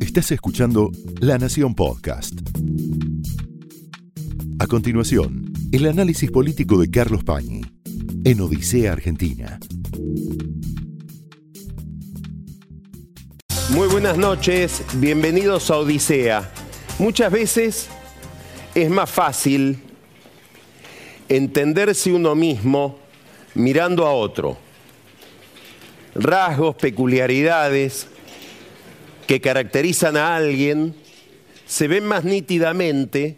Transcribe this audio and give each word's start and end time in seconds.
Estás 0.00 0.32
escuchando 0.32 0.90
La 1.20 1.38
Nación 1.38 1.74
Podcast. 1.74 2.34
A 4.58 4.66
continuación, 4.66 5.52
el 5.72 5.86
análisis 5.86 6.30
político 6.30 6.80
de 6.80 6.90
Carlos 6.90 7.22
Pañi 7.24 7.62
en 8.24 8.40
Odisea 8.40 8.92
Argentina. 8.92 9.60
Muy 13.70 13.88
buenas 13.88 14.18
noches, 14.18 14.82
bienvenidos 14.94 15.70
a 15.70 15.78
Odisea. 15.78 16.50
Muchas 16.98 17.30
veces 17.30 17.88
es 18.74 18.90
más 18.90 19.10
fácil 19.10 19.78
entenderse 21.28 22.12
uno 22.12 22.34
mismo 22.34 22.98
mirando 23.54 24.06
a 24.06 24.12
otro. 24.12 24.58
Rasgos, 26.14 26.74
peculiaridades 26.74 28.08
que 29.30 29.40
caracterizan 29.40 30.16
a 30.16 30.34
alguien 30.34 30.92
se 31.64 31.86
ven 31.86 32.04
más 32.04 32.24
nítidamente 32.24 33.36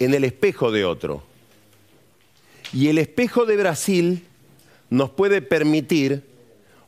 en 0.00 0.12
el 0.12 0.24
espejo 0.24 0.72
de 0.72 0.84
otro. 0.84 1.22
Y 2.72 2.88
el 2.88 2.98
espejo 2.98 3.46
de 3.46 3.56
Brasil 3.56 4.24
nos 4.88 5.10
puede 5.10 5.40
permitir 5.40 6.24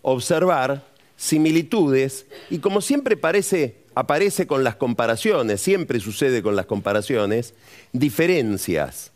observar 0.02 0.84
similitudes 1.16 2.27
y 2.51 2.59
como 2.59 2.80
siempre 2.80 3.16
parece, 3.16 3.77
aparece 3.95 4.48
con 4.48 4.65
las 4.65 4.74
comparaciones, 4.74 5.60
siempre 5.60 6.01
sucede 6.01 6.43
con 6.43 6.56
las 6.56 6.66
comparaciones, 6.66 7.54
diferencias. 7.93 9.12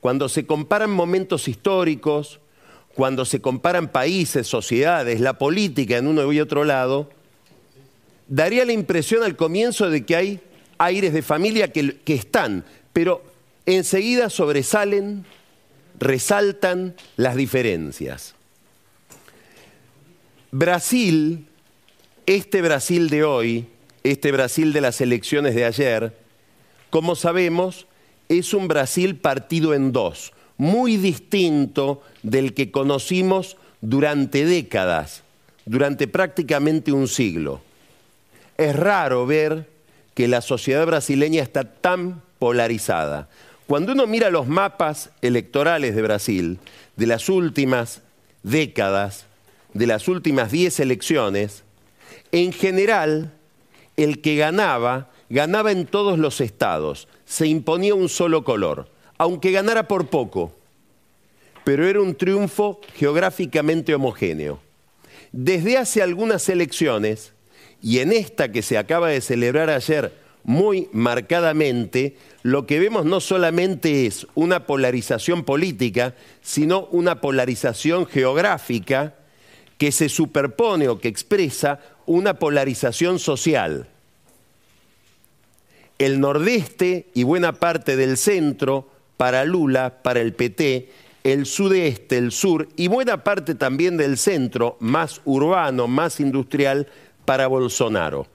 Cuando 0.00 0.28
se 0.28 0.46
comparan 0.46 0.90
momentos 0.90 1.46
históricos, 1.46 2.40
cuando 2.96 3.24
se 3.24 3.40
comparan 3.40 3.92
países, 3.92 4.48
sociedades, 4.48 5.20
la 5.20 5.38
política 5.38 5.96
en 5.96 6.08
uno 6.08 6.32
y 6.32 6.40
otro 6.40 6.64
lado, 6.64 7.08
daría 8.32 8.64
la 8.64 8.72
impresión 8.72 9.22
al 9.22 9.36
comienzo 9.36 9.90
de 9.90 10.06
que 10.06 10.16
hay 10.16 10.40
aires 10.78 11.12
de 11.12 11.20
familia 11.20 11.70
que, 11.70 11.98
que 11.98 12.14
están, 12.14 12.64
pero 12.94 13.22
enseguida 13.66 14.30
sobresalen, 14.30 15.26
resaltan 16.00 16.94
las 17.16 17.36
diferencias. 17.36 18.34
Brasil, 20.50 21.46
este 22.24 22.62
Brasil 22.62 23.10
de 23.10 23.22
hoy, 23.22 23.66
este 24.02 24.32
Brasil 24.32 24.72
de 24.72 24.80
las 24.80 25.02
elecciones 25.02 25.54
de 25.54 25.66
ayer, 25.66 26.16
como 26.88 27.16
sabemos, 27.16 27.86
es 28.30 28.54
un 28.54 28.66
Brasil 28.66 29.16
partido 29.16 29.74
en 29.74 29.92
dos, 29.92 30.32
muy 30.56 30.96
distinto 30.96 32.02
del 32.22 32.54
que 32.54 32.70
conocimos 32.70 33.58
durante 33.82 34.46
décadas, 34.46 35.22
durante 35.66 36.08
prácticamente 36.08 36.92
un 36.92 37.08
siglo. 37.08 37.60
Es 38.62 38.76
raro 38.76 39.26
ver 39.26 39.68
que 40.14 40.28
la 40.28 40.40
sociedad 40.40 40.86
brasileña 40.86 41.42
está 41.42 41.64
tan 41.64 42.22
polarizada. 42.38 43.28
Cuando 43.66 43.90
uno 43.90 44.06
mira 44.06 44.30
los 44.30 44.46
mapas 44.46 45.10
electorales 45.20 45.96
de 45.96 46.02
Brasil 46.02 46.58
de 46.94 47.06
las 47.08 47.28
últimas 47.28 48.02
décadas, 48.44 49.26
de 49.74 49.88
las 49.88 50.06
últimas 50.06 50.52
10 50.52 50.78
elecciones, 50.78 51.64
en 52.30 52.52
general, 52.52 53.32
el 53.96 54.20
que 54.20 54.36
ganaba, 54.36 55.10
ganaba 55.28 55.72
en 55.72 55.84
todos 55.84 56.16
los 56.16 56.40
estados, 56.40 57.08
se 57.24 57.48
imponía 57.48 57.96
un 57.96 58.08
solo 58.08 58.44
color, 58.44 58.88
aunque 59.18 59.50
ganara 59.50 59.88
por 59.88 60.06
poco, 60.06 60.54
pero 61.64 61.88
era 61.88 62.00
un 62.00 62.14
triunfo 62.14 62.80
geográficamente 62.94 63.92
homogéneo. 63.92 64.60
Desde 65.32 65.78
hace 65.78 66.00
algunas 66.00 66.48
elecciones, 66.48 67.32
y 67.82 67.98
en 67.98 68.12
esta 68.12 68.52
que 68.52 68.62
se 68.62 68.78
acaba 68.78 69.08
de 69.08 69.20
celebrar 69.20 69.68
ayer 69.68 70.12
muy 70.44 70.88
marcadamente, 70.92 72.16
lo 72.42 72.66
que 72.66 72.78
vemos 72.78 73.04
no 73.04 73.20
solamente 73.20 74.06
es 74.06 74.26
una 74.34 74.66
polarización 74.66 75.44
política, 75.44 76.14
sino 76.40 76.86
una 76.86 77.20
polarización 77.20 78.06
geográfica 78.06 79.14
que 79.78 79.92
se 79.92 80.08
superpone 80.08 80.88
o 80.88 80.98
que 80.98 81.08
expresa 81.08 81.80
una 82.06 82.34
polarización 82.34 83.18
social. 83.18 83.88
El 85.98 86.20
nordeste 86.20 87.08
y 87.14 87.22
buena 87.24 87.52
parte 87.52 87.96
del 87.96 88.16
centro 88.16 88.88
para 89.16 89.44
Lula, 89.44 90.02
para 90.02 90.20
el 90.20 90.34
PT, 90.34 90.88
el 91.24 91.46
sudeste, 91.46 92.18
el 92.18 92.32
sur 92.32 92.68
y 92.76 92.88
buena 92.88 93.22
parte 93.22 93.54
también 93.54 93.96
del 93.96 94.18
centro, 94.18 94.76
más 94.80 95.20
urbano, 95.24 95.86
más 95.86 96.18
industrial, 96.18 96.88
para 97.24 97.46
Bolsonaro. 97.46 98.26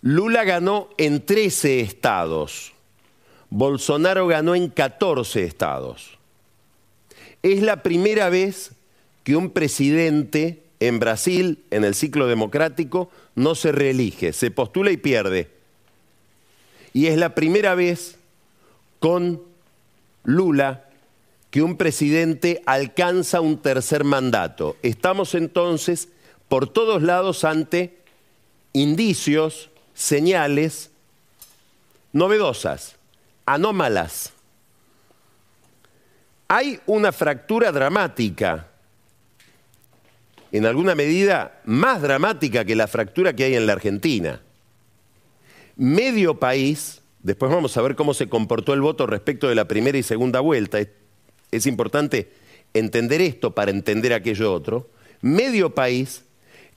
Lula 0.00 0.44
ganó 0.44 0.88
en 0.98 1.24
13 1.24 1.80
estados, 1.80 2.72
Bolsonaro 3.50 4.26
ganó 4.26 4.54
en 4.54 4.68
14 4.68 5.44
estados. 5.44 6.18
Es 7.42 7.62
la 7.62 7.82
primera 7.82 8.28
vez 8.28 8.72
que 9.22 9.36
un 9.36 9.50
presidente 9.50 10.62
en 10.80 10.98
Brasil, 10.98 11.62
en 11.70 11.84
el 11.84 11.94
ciclo 11.94 12.26
democrático, 12.26 13.10
no 13.36 13.54
se 13.54 13.70
reelige, 13.70 14.32
se 14.32 14.50
postula 14.50 14.90
y 14.90 14.96
pierde. 14.96 15.50
Y 16.92 17.06
es 17.06 17.16
la 17.16 17.34
primera 17.34 17.74
vez 17.74 18.18
con 18.98 19.42
Lula 20.24 20.88
que 21.52 21.62
un 21.62 21.76
presidente 21.76 22.62
alcanza 22.66 23.40
un 23.40 23.58
tercer 23.58 24.02
mandato. 24.02 24.76
Estamos 24.82 25.36
entonces 25.36 26.08
por 26.48 26.68
todos 26.68 27.00
lados 27.02 27.44
ante 27.44 28.00
indicios, 28.72 29.70
señales 29.94 30.90
novedosas, 32.12 32.96
anómalas 33.46 34.32
hay 36.54 36.78
una 36.84 37.12
fractura 37.12 37.72
dramática, 37.72 38.68
en 40.50 40.66
alguna 40.66 40.94
medida 40.94 41.62
más 41.64 42.02
dramática 42.02 42.66
que 42.66 42.76
la 42.76 42.86
fractura 42.86 43.32
que 43.34 43.44
hay 43.44 43.54
en 43.54 43.66
la 43.66 43.72
Argentina. 43.72 44.42
Medio 45.76 46.38
país, 46.38 47.00
después 47.22 47.50
vamos 47.50 47.74
a 47.78 47.80
ver 47.80 47.96
cómo 47.96 48.12
se 48.12 48.28
comportó 48.28 48.74
el 48.74 48.82
voto 48.82 49.06
respecto 49.06 49.48
de 49.48 49.54
la 49.54 49.66
primera 49.66 49.96
y 49.96 50.02
segunda 50.02 50.40
vuelta, 50.40 50.78
es, 51.52 51.66
importante 51.66 52.32
entender 52.74 53.20
esto 53.20 53.54
para 53.54 53.70
entender 53.70 54.12
aquello 54.12 54.52
otro, 54.52 54.90
medio 55.20 55.74
país 55.74 56.24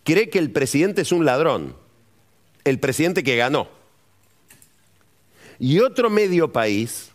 cree 0.04 0.30
que 0.30 0.40
el 0.40 0.52
presidente 0.52 1.02
es 1.02 1.12
un 1.12 1.26
ladrón, 1.26 1.76
el 2.64 2.80
presidente 2.80 3.24
que 3.24 3.38
ganó. 3.38 3.68
Y 5.58 5.80
otro 5.80 6.10
medio 6.10 6.52
país 6.52 7.10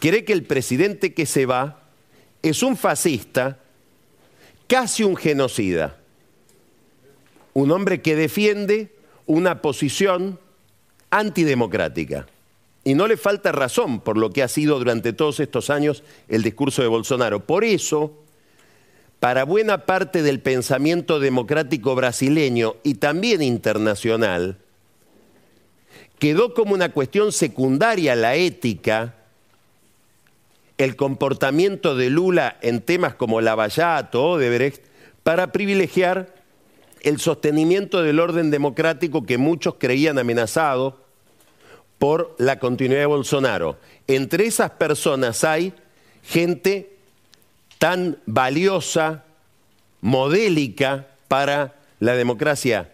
cree 0.00 0.24
que 0.24 0.32
el 0.32 0.44
presidente 0.44 1.14
que 1.14 1.26
se 1.26 1.46
va 1.46 1.82
es 2.42 2.62
un 2.62 2.76
fascista, 2.76 3.58
casi 4.66 5.04
un 5.04 5.16
genocida, 5.16 5.98
un 7.52 7.70
hombre 7.70 8.00
que 8.00 8.16
defiende 8.16 8.92
una 9.26 9.60
posición 9.60 10.40
antidemocrática. 11.10 12.26
Y 12.88 12.94
no 12.94 13.06
le 13.06 13.18
falta 13.18 13.52
razón 13.52 14.00
por 14.00 14.16
lo 14.16 14.30
que 14.30 14.42
ha 14.42 14.48
sido 14.48 14.78
durante 14.78 15.12
todos 15.12 15.40
estos 15.40 15.68
años 15.68 16.02
el 16.26 16.42
discurso 16.42 16.80
de 16.80 16.88
Bolsonaro. 16.88 17.44
Por 17.44 17.62
eso, 17.62 18.14
para 19.20 19.44
buena 19.44 19.84
parte 19.84 20.22
del 20.22 20.40
pensamiento 20.40 21.20
democrático 21.20 21.94
brasileño 21.94 22.76
y 22.84 22.94
también 22.94 23.42
internacional, 23.42 24.56
quedó 26.18 26.54
como 26.54 26.72
una 26.72 26.90
cuestión 26.92 27.30
secundaria 27.30 28.16
la 28.16 28.36
ética 28.36 29.16
el 30.78 30.96
comportamiento 30.96 31.94
de 31.94 32.08
Lula 32.08 32.56
en 32.62 32.80
temas 32.80 33.12
como 33.12 33.42
Lavallato 33.42 34.24
o 34.24 34.30
Odebrecht 34.36 34.82
para 35.24 35.52
privilegiar 35.52 36.34
el 37.02 37.20
sostenimiento 37.20 38.02
del 38.02 38.18
orden 38.18 38.50
democrático 38.50 39.26
que 39.26 39.36
muchos 39.36 39.74
creían 39.74 40.18
amenazado 40.18 41.06
por 41.98 42.34
la 42.38 42.58
continuidad 42.58 43.00
de 43.00 43.06
Bolsonaro. 43.06 43.78
Entre 44.06 44.46
esas 44.46 44.70
personas 44.72 45.44
hay 45.44 45.72
gente 46.22 46.96
tan 47.78 48.18
valiosa, 48.26 49.24
modélica 50.00 51.08
para 51.26 51.76
la 52.00 52.14
democracia 52.14 52.92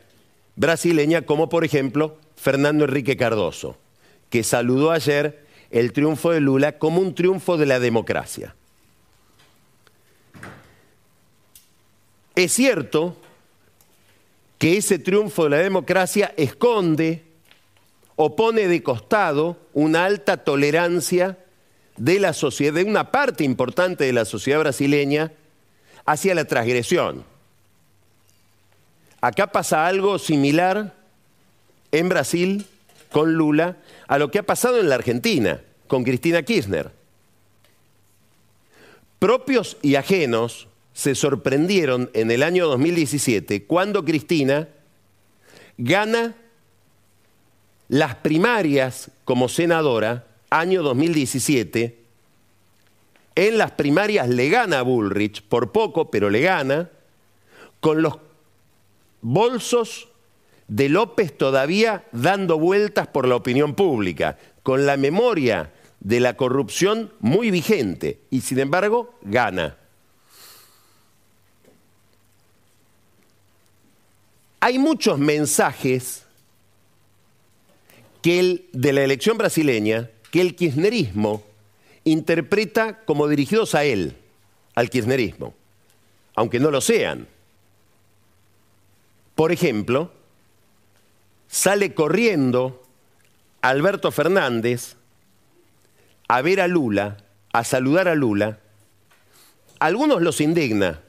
brasileña 0.57 1.23
como 1.23 1.49
por 1.49 1.65
ejemplo 1.65 2.17
Fernando 2.37 2.85
Enrique 2.85 3.17
Cardoso, 3.17 3.77
que 4.31 4.43
saludó 4.43 4.91
ayer 4.91 5.45
el 5.71 5.93
triunfo 5.93 6.31
de 6.31 6.41
Lula 6.41 6.79
como 6.79 7.01
un 7.01 7.15
triunfo 7.15 7.57
de 7.57 7.67
la 7.67 7.81
democracia. 7.81 8.55
Es 12.35 12.53
cierto 12.53 13.17
que 14.59 14.77
ese 14.77 14.99
triunfo 14.99 15.45
de 15.45 15.51
la 15.51 15.59
democracia 15.59 16.33
esconde 16.37 17.24
o 18.17 18.37
pone 18.37 18.69
de 18.69 18.83
costado 18.83 19.57
una 19.73 20.05
alta 20.05 20.39
tolerancia 20.39 21.39
de 21.97 22.21
la 22.21 22.33
sociedad, 22.33 22.75
de 22.75 22.85
una 22.85 23.11
parte 23.11 23.45
importante 23.45 24.05
de 24.05 24.13
la 24.13 24.25
sociedad 24.25 24.61
brasileña 24.61 25.33
hacia 26.07 26.35
la 26.35 26.45
transgresión. 26.45 27.25
acá 29.21 29.47
pasa 29.47 29.87
algo 29.87 30.19
similar 30.19 30.95
en 31.93 32.09
Brasil 32.09 32.67
con 33.11 33.35
Lula 33.35 33.79
a 34.07 34.19
lo 34.19 34.31
que 34.31 34.41
ha 34.41 34.43
pasado 34.43 34.79
en 34.81 34.89
la 34.89 34.97
Argentina 34.97 35.63
con 35.87 36.05
Cristina 36.05 36.43
Kirchner. 36.43 36.91
Propios 39.19 39.79
y 39.81 39.95
ajenos 39.95 40.69
se 40.93 41.15
sorprendieron 41.15 42.11
en 42.13 42.31
el 42.31 42.43
año 42.43 42.67
2017 42.67 43.65
cuando 43.65 44.05
Cristina 44.05 44.69
gana 45.79 46.35
las 47.89 48.15
primarias 48.17 49.11
como 49.25 49.49
senadora, 49.49 50.27
año 50.51 50.83
2017, 50.83 51.99
en 53.37 53.59
las 53.59 53.73
primarias 53.73 54.29
le 54.29 54.49
gana 54.49 54.79
a 54.79 54.83
Bullrich, 54.83 55.43
por 55.43 55.73
poco, 55.73 56.11
pero 56.11 56.31
le 56.31 56.41
gana, 56.41 56.91
con 57.81 58.01
los 58.01 58.19
bolsos 59.21 60.09
de 60.69 60.89
López 60.89 61.37
todavía 61.37 62.05
dando 62.13 62.59
vueltas 62.59 63.07
por 63.09 63.27
la 63.27 63.37
opinión 63.37 63.75
pública, 63.75 64.39
con 64.63 64.87
la 64.87 64.97
memoria 64.97 65.73
de 66.01 66.21
la 66.21 66.37
corrupción 66.37 67.13
muy 67.21 67.51
vigente, 67.51 68.21
y 68.31 68.41
sin 68.41 68.61
embargo 68.61 69.15
gana. 69.23 69.77
Hay 74.61 74.79
muchos 74.79 75.19
mensajes 75.19 76.24
que 78.25 78.41
el, 78.41 78.71
de 78.73 78.95
la 78.95 79.05
elección 79.05 79.37
brasileña 79.37 80.09
que 80.31 80.41
el 80.41 80.57
kirchnerismo 80.57 81.43
interpreta 82.05 83.05
como 83.05 83.29
dirigidos 83.29 83.75
a 83.75 83.85
él, 83.85 84.17
al 84.75 84.89
kirchnerismo, 84.89 85.53
aunque 86.35 86.59
no 86.59 86.71
lo 86.71 86.81
sean. 86.81 87.29
Por 89.35 89.53
ejemplo, 89.53 90.11
sale 91.49 91.93
corriendo 91.93 92.83
Alberto 93.61 94.11
Fernández 94.11 94.97
a 96.27 96.41
ver 96.41 96.63
a 96.63 96.67
Lula, 96.67 97.19
a 97.53 97.63
saludar 97.63 98.09
a 98.09 98.15
Lula. 98.15 98.59
algunos 99.81 100.23
los 100.23 100.41
indigna. 100.41 101.03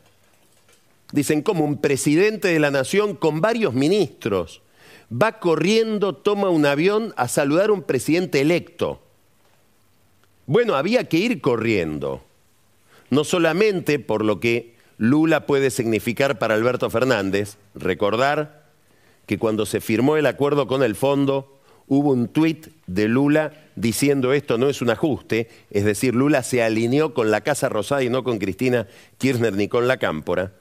Dicen 1.13 1.43
como 1.43 1.63
un 1.63 1.79
presidente 1.79 2.49
de 2.49 2.59
la 2.59 2.71
nación 2.71 3.15
con 3.15 3.39
varios 3.39 3.73
ministros 3.73 4.61
va 5.11 5.39
corriendo, 5.39 6.15
toma 6.15 6.49
un 6.49 6.65
avión 6.65 7.13
a 7.17 7.27
saludar 7.27 7.69
a 7.69 7.73
un 7.73 7.83
presidente 7.83 8.41
electo. 8.41 9.01
Bueno, 10.47 10.75
había 10.75 11.05
que 11.05 11.17
ir 11.17 11.41
corriendo, 11.41 12.23
no 13.09 13.23
solamente 13.23 13.99
por 13.99 14.23
lo 14.23 14.39
que 14.39 14.75
Lula 14.97 15.45
puede 15.45 15.71
significar 15.71 16.39
para 16.39 16.53
Alberto 16.53 16.89
Fernández, 16.89 17.57
recordar 17.73 18.65
que 19.25 19.39
cuando 19.39 19.65
se 19.65 19.81
firmó 19.81 20.17
el 20.17 20.25
acuerdo 20.25 20.67
con 20.67 20.83
el 20.83 20.95
fondo, 20.95 21.59
hubo 21.87 22.11
un 22.11 22.27
tuit 22.27 22.67
de 22.87 23.07
Lula 23.07 23.53
diciendo 23.75 24.33
esto 24.33 24.57
no 24.57 24.69
es 24.69 24.81
un 24.81 24.89
ajuste, 24.89 25.49
es 25.71 25.83
decir, 25.83 26.15
Lula 26.15 26.43
se 26.43 26.63
alineó 26.63 27.13
con 27.13 27.31
la 27.31 27.41
Casa 27.41 27.69
Rosada 27.69 28.03
y 28.03 28.09
no 28.09 28.23
con 28.23 28.37
Cristina 28.37 28.87
Kirchner 29.17 29.53
ni 29.53 29.67
con 29.67 29.87
la 29.87 29.97
Cámpora. 29.97 30.53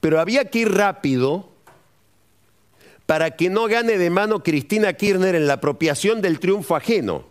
Pero 0.00 0.20
había 0.20 0.46
que 0.46 0.60
ir 0.60 0.72
rápido 0.72 1.55
para 3.06 3.30
que 3.30 3.48
no 3.48 3.66
gane 3.66 3.98
de 3.98 4.10
mano 4.10 4.42
Cristina 4.42 4.92
Kirchner 4.92 5.36
en 5.36 5.46
la 5.46 5.54
apropiación 5.54 6.20
del 6.20 6.40
triunfo 6.40 6.76
ajeno. 6.76 7.24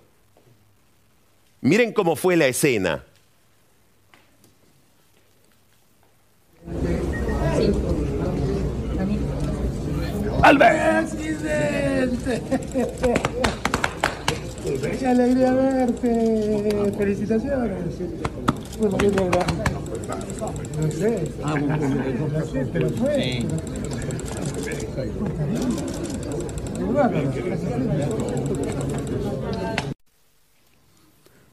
Miren 1.61 1.93
cómo 1.93 2.15
fue 2.15 2.37
la 2.37 2.47
escena. 2.47 3.03
¡Albert! 10.41 11.09
¡Qué 14.99 15.07
alegría 15.07 15.53
verte! 15.53 16.93
¡Felicitaciones! 16.97 17.95
Bueno, 18.79 18.97
no 20.81 20.91
sé. 20.91 21.31
No 22.31 22.45
sé, 22.45 22.67
pero 22.71 22.89
fue. 22.91 23.45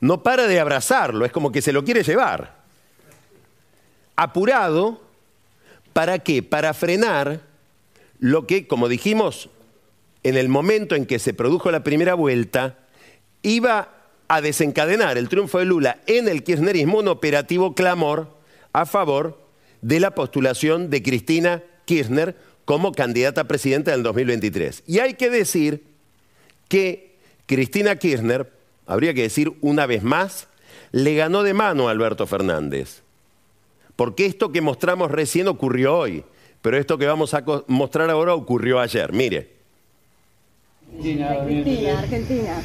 No 0.01 0.23
para 0.23 0.47
de 0.47 0.61
abrazarlo, 0.61 1.25
es 1.25 1.33
como 1.33 1.53
que 1.53 1.63
se 1.63 1.73
lo 1.73 1.85
quiere 1.85 2.03
llevar. 2.03 2.63
Apurado, 4.17 5.01
¿para 5.93 6.19
qué? 6.19 6.43
Para 6.43 6.75
frenar 6.75 7.41
lo 8.19 8.47
que, 8.47 8.67
como 8.67 8.89
dijimos, 8.89 9.49
en 10.23 10.37
el 10.37 10.49
momento 10.49 10.95
en 10.95 11.07
que 11.07 11.19
se 11.19 11.35
produjo 11.35 11.71
la 11.71 11.83
primera 11.83 12.15
vuelta, 12.15 12.79
iba 13.43 13.89
a 14.29 14.41
desencadenar 14.41 15.19
el 15.19 15.29
triunfo 15.29 15.59
de 15.59 15.65
Lula 15.65 16.01
en 16.07 16.29
el 16.29 16.45
kirchnerismo 16.45 16.99
un 16.99 17.09
operativo 17.09 17.75
clamor 17.75 18.29
a 18.73 18.87
favor 18.87 19.41
de 19.83 20.01
la 20.01 20.15
postulación 20.15 20.91
de 20.91 21.03
Cristina 21.03 21.63
Kirchner 21.85 22.37
como 22.73 22.93
candidata 22.93 23.43
a 23.43 23.45
presidenta 23.45 23.91
del 23.91 24.03
2023. 24.03 24.85
Y 24.87 25.01
hay 25.01 25.13
que 25.13 25.29
decir 25.29 25.85
que 26.69 27.19
Cristina 27.45 27.97
Kirchner, 27.97 28.51
habría 28.87 29.13
que 29.13 29.21
decir 29.21 29.53
una 29.61 29.85
vez 29.85 30.03
más, 30.03 30.49
le 30.91 31.15
ganó 31.15 31.43
de 31.43 31.53
mano 31.53 31.89
a 31.89 31.91
Alberto 31.91 32.27
Fernández. 32.27 33.03
Porque 33.95 34.25
esto 34.25 34.53
que 34.53 34.63
mostramos 34.63 35.11
recién 35.11 35.49
ocurrió 35.49 35.99
hoy, 35.99 36.25
pero 36.63 36.79
esto 36.79 36.97
que 36.97 37.05
vamos 37.05 37.35
a 37.35 37.45
mostrar 37.67 38.09
ahora 38.09 38.35
ocurrió 38.35 38.81
ayer. 38.81 39.13
Mire. 39.13 39.51
Argentina, 40.97 41.99
Argentina. 41.99 42.63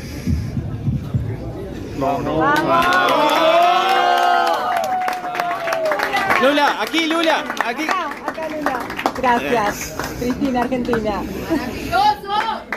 Lula, 6.42 6.82
aquí 6.82 7.08
Lula, 7.08 7.44
aquí. 7.66 7.84
Acá, 7.84 8.48
Lula. 8.48 8.77
Gracias, 9.18 9.96
Cristina, 10.20 10.62
Argentina. 10.62 11.24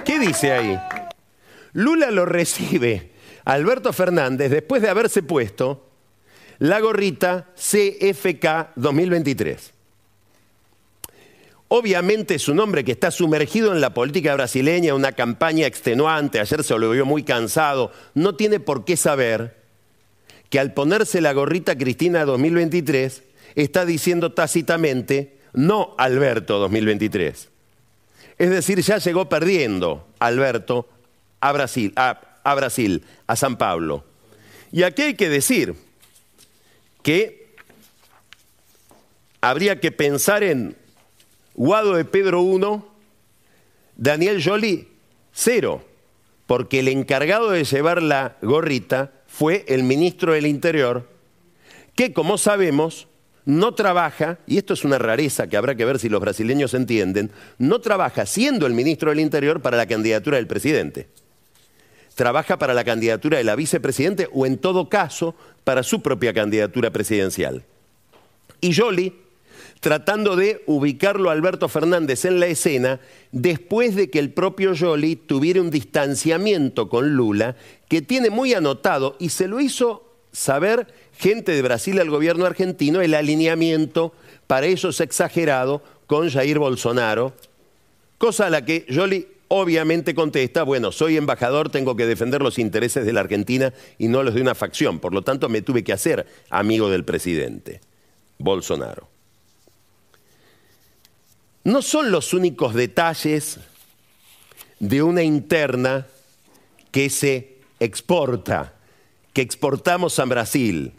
¿Qué 0.04 0.18
dice 0.18 0.52
ahí? 0.52 0.78
Lula 1.72 2.10
lo 2.10 2.26
recibe 2.26 3.10
Alberto 3.44 3.92
Fernández 3.92 4.50
después 4.50 4.82
de 4.82 4.88
haberse 4.88 5.22
puesto 5.22 5.86
la 6.58 6.80
gorrita 6.80 7.48
CFK 7.54 8.72
2023. 8.76 9.72
Obviamente 11.68 12.34
es 12.34 12.48
un 12.48 12.58
hombre 12.58 12.84
que 12.84 12.92
está 12.92 13.10
sumergido 13.10 13.72
en 13.72 13.80
la 13.80 13.94
política 13.94 14.34
brasileña, 14.34 14.94
una 14.94 15.12
campaña 15.12 15.66
extenuante, 15.66 16.40
ayer 16.40 16.64
se 16.64 16.76
lo 16.76 16.90
vio 16.90 17.06
muy 17.06 17.22
cansado, 17.22 17.92
no 18.14 18.34
tiene 18.34 18.58
por 18.58 18.84
qué 18.84 18.96
saber 18.96 19.56
que 20.48 20.58
al 20.58 20.74
ponerse 20.74 21.20
la 21.20 21.32
gorrita 21.32 21.78
Cristina 21.78 22.24
2023 22.24 23.22
está 23.54 23.84
diciendo 23.84 24.32
tácitamente 24.32 25.39
no 25.52 25.94
Alberto 25.98 26.58
2023. 26.58 27.48
Es 28.38 28.50
decir, 28.50 28.80
ya 28.80 28.98
llegó 28.98 29.28
perdiendo 29.28 30.06
Alberto 30.18 30.88
a 31.40 31.52
Brasil, 31.52 31.92
a, 31.96 32.54
Brasil, 32.54 33.04
a 33.26 33.36
San 33.36 33.56
Pablo. 33.56 34.04
Y 34.72 34.82
aquí 34.82 35.02
hay 35.02 35.14
que 35.14 35.28
decir 35.28 35.74
que 37.02 37.54
habría 39.40 39.80
que 39.80 39.92
pensar 39.92 40.42
en 40.42 40.76
Guado 41.54 41.94
de 41.94 42.04
Pedro 42.04 42.42
I, 42.42 42.82
Daniel 43.96 44.42
Jolie, 44.42 44.88
cero, 45.32 45.84
porque 46.46 46.80
el 46.80 46.88
encargado 46.88 47.50
de 47.50 47.64
llevar 47.64 48.02
la 48.02 48.36
gorrita 48.40 49.12
fue 49.26 49.64
el 49.68 49.82
ministro 49.82 50.32
del 50.32 50.46
Interior, 50.46 51.08
que 51.94 52.14
como 52.14 52.38
sabemos 52.38 53.06
no 53.50 53.74
trabaja, 53.74 54.38
y 54.46 54.58
esto 54.58 54.74
es 54.74 54.84
una 54.84 54.98
rareza 54.98 55.48
que 55.48 55.56
habrá 55.56 55.74
que 55.74 55.84
ver 55.84 55.98
si 55.98 56.08
los 56.08 56.20
brasileños 56.20 56.72
entienden, 56.72 57.30
no 57.58 57.80
trabaja 57.80 58.24
siendo 58.24 58.66
el 58.66 58.74
ministro 58.74 59.10
del 59.10 59.20
Interior 59.20 59.60
para 59.60 59.76
la 59.76 59.86
candidatura 59.86 60.36
del 60.36 60.46
presidente. 60.46 61.08
Trabaja 62.14 62.58
para 62.58 62.74
la 62.74 62.84
candidatura 62.84 63.38
de 63.38 63.44
la 63.44 63.56
vicepresidente 63.56 64.28
o 64.32 64.46
en 64.46 64.58
todo 64.58 64.88
caso 64.88 65.34
para 65.64 65.82
su 65.82 66.00
propia 66.00 66.32
candidatura 66.32 66.90
presidencial. 66.90 67.64
Y 68.60 68.74
Jolie, 68.74 69.14
tratando 69.80 70.36
de 70.36 70.62
ubicarlo 70.66 71.30
a 71.30 71.32
Alberto 71.32 71.68
Fernández 71.68 72.24
en 72.26 72.38
la 72.38 72.46
escena, 72.46 73.00
después 73.32 73.96
de 73.96 74.10
que 74.10 74.18
el 74.18 74.32
propio 74.32 74.74
Jolie 74.78 75.16
tuviera 75.16 75.60
un 75.60 75.70
distanciamiento 75.70 76.88
con 76.88 77.14
Lula, 77.14 77.56
que 77.88 78.02
tiene 78.02 78.30
muy 78.30 78.54
anotado 78.54 79.16
y 79.18 79.30
se 79.30 79.48
lo 79.48 79.58
hizo 79.58 80.09
saber 80.32 80.86
gente 81.16 81.52
de 81.52 81.62
Brasil 81.62 82.00
al 82.00 82.10
gobierno 82.10 82.46
argentino 82.46 83.00
el 83.00 83.14
alineamiento 83.14 84.12
para 84.46 84.66
ellos 84.66 85.00
exagerado 85.00 85.82
con 86.06 86.28
Jair 86.30 86.58
Bolsonaro, 86.58 87.34
cosa 88.18 88.46
a 88.46 88.50
la 88.50 88.64
que 88.64 88.86
Jolie 88.92 89.28
obviamente 89.52 90.14
contesta, 90.14 90.62
bueno, 90.62 90.92
soy 90.92 91.16
embajador, 91.16 91.70
tengo 91.70 91.96
que 91.96 92.06
defender 92.06 92.40
los 92.40 92.58
intereses 92.58 93.04
de 93.04 93.12
la 93.12 93.20
Argentina 93.20 93.74
y 93.98 94.06
no 94.08 94.22
los 94.22 94.34
de 94.34 94.40
una 94.40 94.54
facción, 94.54 95.00
por 95.00 95.12
lo 95.12 95.22
tanto 95.22 95.48
me 95.48 95.60
tuve 95.62 95.82
que 95.82 95.92
hacer 95.92 96.26
amigo 96.50 96.88
del 96.88 97.04
presidente, 97.04 97.80
Bolsonaro. 98.38 99.08
no 101.64 101.82
son 101.82 102.10
los 102.10 102.32
únicos 102.32 102.74
detalles 102.74 103.58
de 104.78 105.02
una 105.02 105.22
interna 105.22 106.06
que 106.90 107.10
se 107.10 107.58
exporta, 107.80 108.74
que 109.32 109.42
exportamos 109.42 110.18
a 110.18 110.24
Brasil 110.24 110.92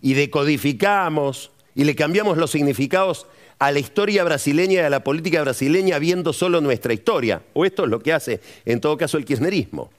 y 0.00 0.14
decodificamos 0.14 1.50
y 1.74 1.84
le 1.84 1.94
cambiamos 1.94 2.38
los 2.38 2.50
significados 2.50 3.26
a 3.58 3.72
la 3.72 3.78
historia 3.78 4.24
brasileña 4.24 4.74
y 4.74 4.84
a 4.84 4.90
la 4.90 5.04
política 5.04 5.42
brasileña 5.42 5.98
viendo 5.98 6.32
solo 6.32 6.60
nuestra 6.60 6.92
historia. 6.92 7.42
O 7.52 7.64
esto 7.64 7.84
es 7.84 7.90
lo 7.90 8.00
que 8.00 8.12
hace 8.12 8.40
en 8.64 8.80
todo 8.80 8.96
caso 8.96 9.18
el 9.18 9.24
kirchnerismo. 9.24 9.90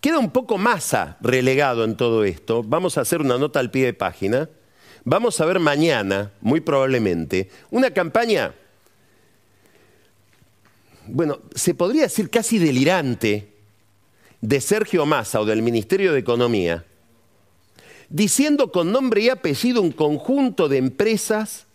Queda 0.00 0.18
un 0.18 0.30
poco 0.30 0.58
masa 0.58 1.16
relegado 1.20 1.84
en 1.84 1.96
todo 1.96 2.24
esto. 2.24 2.64
Vamos 2.64 2.98
a 2.98 3.02
hacer 3.02 3.20
una 3.20 3.38
nota 3.38 3.60
al 3.60 3.70
pie 3.70 3.86
de 3.86 3.94
página. 3.94 4.48
Vamos 5.04 5.40
a 5.40 5.44
ver 5.44 5.60
mañana, 5.60 6.32
muy 6.40 6.60
probablemente, 6.60 7.50
una 7.70 7.90
campaña, 7.90 8.54
bueno, 11.06 11.40
se 11.54 11.74
podría 11.74 12.02
decir 12.02 12.30
casi 12.30 12.58
delirante, 12.58 13.51
de 14.42 14.60
Sergio 14.60 15.06
Massa 15.06 15.40
o 15.40 15.46
del 15.46 15.62
Ministerio 15.62 16.12
de 16.12 16.18
Economía, 16.18 16.84
diciendo 18.10 18.70
con 18.70 18.92
nombre 18.92 19.22
y 19.22 19.28
apellido 19.30 19.80
un 19.80 19.92
conjunto 19.92 20.68
de 20.68 20.76
empresas 20.76 21.66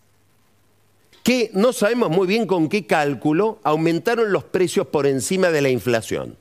que 1.24 1.50
no 1.54 1.74
sabemos 1.74 2.10
muy 2.10 2.28
bien 2.28 2.46
con 2.46 2.70
qué 2.70 2.86
cálculo 2.86 3.60
aumentaron 3.64 4.32
los 4.32 4.44
precios 4.44 4.88
por 4.88 5.08
encima 5.08 5.50
de 5.50 5.62
la 5.62 5.70
inflación. 5.70 6.38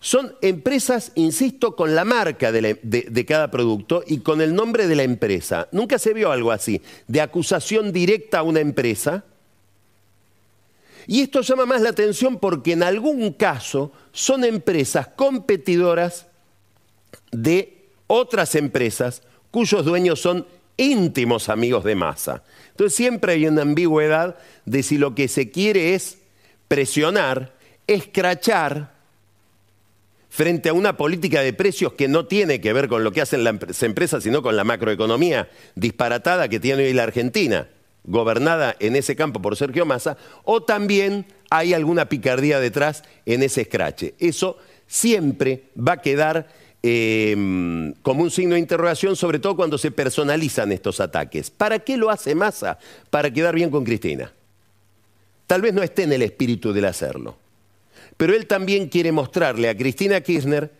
Son 0.00 0.36
empresas, 0.40 1.12
insisto, 1.14 1.74
con 1.74 1.94
la 1.94 2.04
marca 2.04 2.52
de, 2.52 2.78
de, 2.82 3.24
cada 3.24 3.50
producto 3.50 4.04
y 4.06 4.18
con 4.18 4.40
el 4.40 4.54
nombre 4.54 4.86
de 4.86 4.94
la 4.94 5.02
empresa. 5.02 5.68
Nunca 5.72 5.98
se 5.98 6.12
vio 6.12 6.30
algo 6.30 6.52
así, 6.52 6.80
de 7.08 7.22
acusación 7.22 7.92
directa 7.92 8.38
a 8.38 8.42
una 8.42 8.60
empresa. 8.60 9.24
Y 11.06 11.22
esto 11.22 11.40
llama 11.40 11.66
más 11.66 11.80
la 11.80 11.90
atención 11.90 12.38
porque 12.38 12.72
en 12.72 12.82
algún 12.82 13.32
caso 13.32 13.92
son 14.12 14.44
empresas 14.44 15.08
competidoras 15.08 16.26
de 17.30 17.88
otras 18.06 18.54
empresas 18.54 19.22
cuyos 19.50 19.84
dueños 19.84 20.20
son 20.20 20.46
íntimos 20.76 21.48
amigos 21.48 21.84
de 21.84 21.94
masa. 21.94 22.42
Entonces 22.70 22.94
siempre 22.94 23.32
hay 23.32 23.46
una 23.46 23.62
ambigüedad 23.62 24.36
de 24.64 24.82
si 24.82 24.98
lo 24.98 25.14
que 25.14 25.28
se 25.28 25.50
quiere 25.50 25.94
es 25.94 26.18
presionar, 26.68 27.54
escrachar 27.86 28.96
frente 30.28 30.68
a 30.68 30.74
una 30.74 30.96
política 30.96 31.40
de 31.40 31.54
precios 31.54 31.94
que 31.94 32.08
no 32.08 32.26
tiene 32.26 32.60
que 32.60 32.72
ver 32.72 32.88
con 32.88 33.04
lo 33.04 33.12
que 33.12 33.22
hacen 33.22 33.44
las 33.44 33.82
empresas, 33.82 34.22
sino 34.22 34.42
con 34.42 34.56
la 34.56 34.64
macroeconomía 34.64 35.48
disparatada 35.74 36.48
que 36.48 36.60
tiene 36.60 36.84
hoy 36.84 36.92
la 36.92 37.04
Argentina, 37.04 37.68
gobernada 38.06 38.76
en 38.80 38.96
ese 38.96 39.16
campo 39.16 39.42
por 39.42 39.56
Sergio 39.56 39.84
Massa, 39.84 40.16
o 40.44 40.62
también 40.62 41.26
hay 41.50 41.74
alguna 41.74 42.08
picardía 42.08 42.60
detrás 42.60 43.02
en 43.26 43.42
ese 43.42 43.62
escrache. 43.62 44.14
Eso 44.18 44.58
siempre 44.86 45.64
va 45.76 45.92
a 45.92 46.02
quedar 46.02 46.48
Em, 46.88 47.94
como 47.94 48.22
un 48.22 48.30
signo 48.30 48.54
de 48.54 48.60
interrogación, 48.60 49.16
sobre 49.16 49.40
todo 49.40 49.56
cuando 49.56 49.76
se 49.76 49.90
personalizan 49.90 50.70
estos 50.70 51.00
ataques. 51.00 51.50
¿Para 51.50 51.80
qué 51.80 51.96
lo 51.96 52.10
hace 52.10 52.36
Massa? 52.36 52.78
Para 53.10 53.32
quedar 53.32 53.56
bien 53.56 53.70
con 53.70 53.82
Cristina. 53.82 54.32
Tal 55.48 55.62
vez 55.62 55.74
no 55.74 55.82
esté 55.82 56.04
en 56.04 56.12
el 56.12 56.22
espíritu 56.22 56.72
del 56.72 56.84
hacerlo. 56.84 57.36
Pero 58.16 58.36
él 58.36 58.46
también 58.46 58.88
quiere 58.88 59.10
mostrarle 59.10 59.68
a 59.68 59.76
Cristina 59.76 60.20
Kirchner 60.20 60.70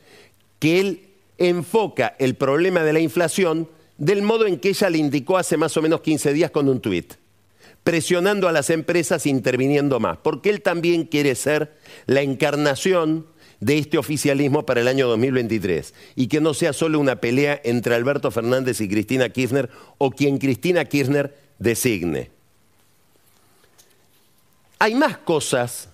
que 0.60 0.78
él 0.78 1.08
enfoca 1.38 2.14
el 2.20 2.36
problema 2.36 2.84
de 2.84 2.92
la 2.92 3.00
inflación 3.00 3.68
del 3.98 4.22
modo 4.22 4.46
en 4.46 4.58
que 4.58 4.70
ella 4.70 4.90
le 4.90 4.98
indicó 4.98 5.38
hace 5.38 5.56
más 5.56 5.76
o 5.76 5.82
menos 5.82 6.00
15 6.00 6.32
días 6.32 6.50
con 6.50 6.68
un 6.68 6.80
tuit, 6.80 7.14
presionando 7.82 8.48
a 8.48 8.52
las 8.52 8.70
empresas 8.70 9.26
interviniendo 9.26 10.00
más, 10.00 10.18
porque 10.18 10.50
él 10.50 10.62
también 10.62 11.04
quiere 11.04 11.34
ser 11.34 11.76
la 12.06 12.22
encarnación 12.22 13.26
de 13.60 13.78
este 13.78 13.98
oficialismo 13.98 14.66
para 14.66 14.80
el 14.80 14.88
año 14.88 15.08
2023 15.08 15.94
y 16.14 16.26
que 16.28 16.40
no 16.40 16.52
sea 16.52 16.72
solo 16.72 17.00
una 17.00 17.20
pelea 17.20 17.60
entre 17.64 17.94
Alberto 17.94 18.30
Fernández 18.30 18.80
y 18.80 18.88
Cristina 18.88 19.30
Kirchner 19.30 19.70
o 19.98 20.10
quien 20.10 20.38
Cristina 20.38 20.84
Kirchner 20.84 21.34
designe. 21.58 22.30
Hay 24.78 24.94
más 24.94 25.16
cosas 25.18 25.88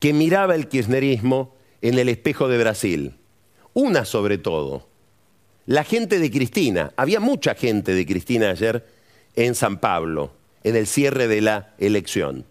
que 0.00 0.12
miraba 0.12 0.54
el 0.54 0.68
kirchnerismo 0.68 1.56
en 1.80 1.98
el 1.98 2.10
espejo 2.10 2.48
de 2.48 2.58
Brasil. 2.58 3.16
Una 3.72 4.04
sobre 4.04 4.36
todo, 4.36 4.86
la 5.66 5.84
gente 5.84 6.18
de 6.18 6.30
Cristina. 6.30 6.92
Había 6.96 7.20
mucha 7.20 7.54
gente 7.54 7.94
de 7.94 8.06
Cristina 8.06 8.50
ayer 8.50 8.86
en 9.36 9.54
San 9.54 9.78
Pablo, 9.78 10.32
en 10.62 10.76
el 10.76 10.86
cierre 10.86 11.28
de 11.28 11.40
la 11.40 11.74
elección. 11.78 12.44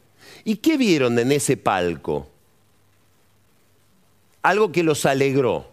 ¿Y 0.44 0.58
qué 0.58 0.78
vieron 0.78 1.18
en 1.20 1.32
ese 1.32 1.58
palco? 1.58 2.30
algo 4.44 4.72
que 4.72 4.84
los 4.84 5.06
alegró. 5.08 5.66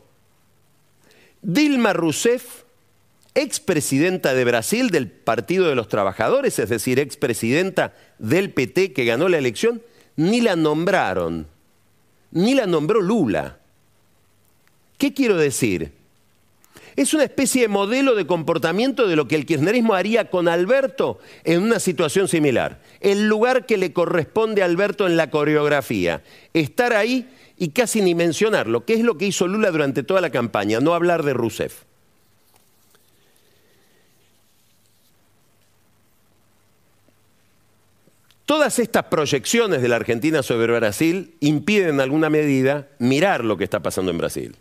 Dilma 1.42 1.92
Rousseff, 1.92 2.62
expresidenta 3.35 4.32
de 4.32 4.44
Brasil 4.44 4.90
del 4.90 5.11
Partido 5.11 5.68
de 5.68 5.75
los 5.75 5.88
Trabajadores, 5.88 6.59
es 6.59 6.70
decir, 6.70 6.99
expresidenta 6.99 7.94
del 8.18 8.52
PT 8.52 8.92
que 8.92 9.04
ganó 9.04 9.28
la 9.28 9.38
elección, 9.38 9.82
ni 10.16 10.40
la 10.40 10.56
nombraron, 10.56 11.47
ni 12.30 12.54
la 12.54 12.66
nombró 12.66 13.00
Lula. 13.00 13.59
¿Qué 14.99 15.12
quiero 15.12 15.37
decir? 15.37 15.92
Es 17.00 17.14
una 17.14 17.25
especie 17.25 17.62
de 17.62 17.69
modelo 17.69 18.14
de 18.14 18.26
comportamiento 18.26 19.09
de 19.09 19.16
lo 19.16 19.26
que 19.26 19.35
el 19.35 19.47
kirchnerismo 19.47 19.95
haría 19.95 20.28
con 20.28 20.49
Alberto 20.49 21.19
en 21.45 21.62
una 21.62 21.80
situación 21.80 22.28
similar. 22.28 22.83
El 23.00 23.26
lugar 23.26 23.64
que 23.64 23.78
le 23.78 23.95
corresponde 23.95 24.61
a 24.61 24.66
Alberto 24.66 25.07
en 25.07 25.16
la 25.16 25.30
coreografía. 25.30 26.23
Estar 26.52 26.92
ahí 26.92 27.26
y 27.57 27.71
casi 27.71 28.02
ni 28.02 28.14
mencionarlo, 28.14 28.85
que 28.85 28.92
es 28.92 29.00
lo 29.00 29.16
que 29.16 29.25
hizo 29.25 29.49
Lula 29.49 29.71
durante 29.71 30.02
toda 30.02 30.21
la 30.21 30.28
campaña, 30.28 30.80
no 30.80 30.92
hablar 30.92 31.23
de 31.23 31.33
Rousseff. 31.33 31.85
Todas 38.45 38.78
estas 38.78 39.04
proyecciones 39.04 39.80
de 39.80 39.88
la 39.88 39.97
Argentina 39.97 40.42
sobre 40.42 40.71
Brasil 40.75 41.35
impiden 41.40 41.95
en 41.95 42.00
alguna 42.02 42.28
medida 42.28 42.88
mirar 42.99 43.42
lo 43.42 43.57
que 43.57 43.64
está 43.64 43.80
pasando 43.80 44.11
en 44.11 44.19
Brasil. 44.19 44.57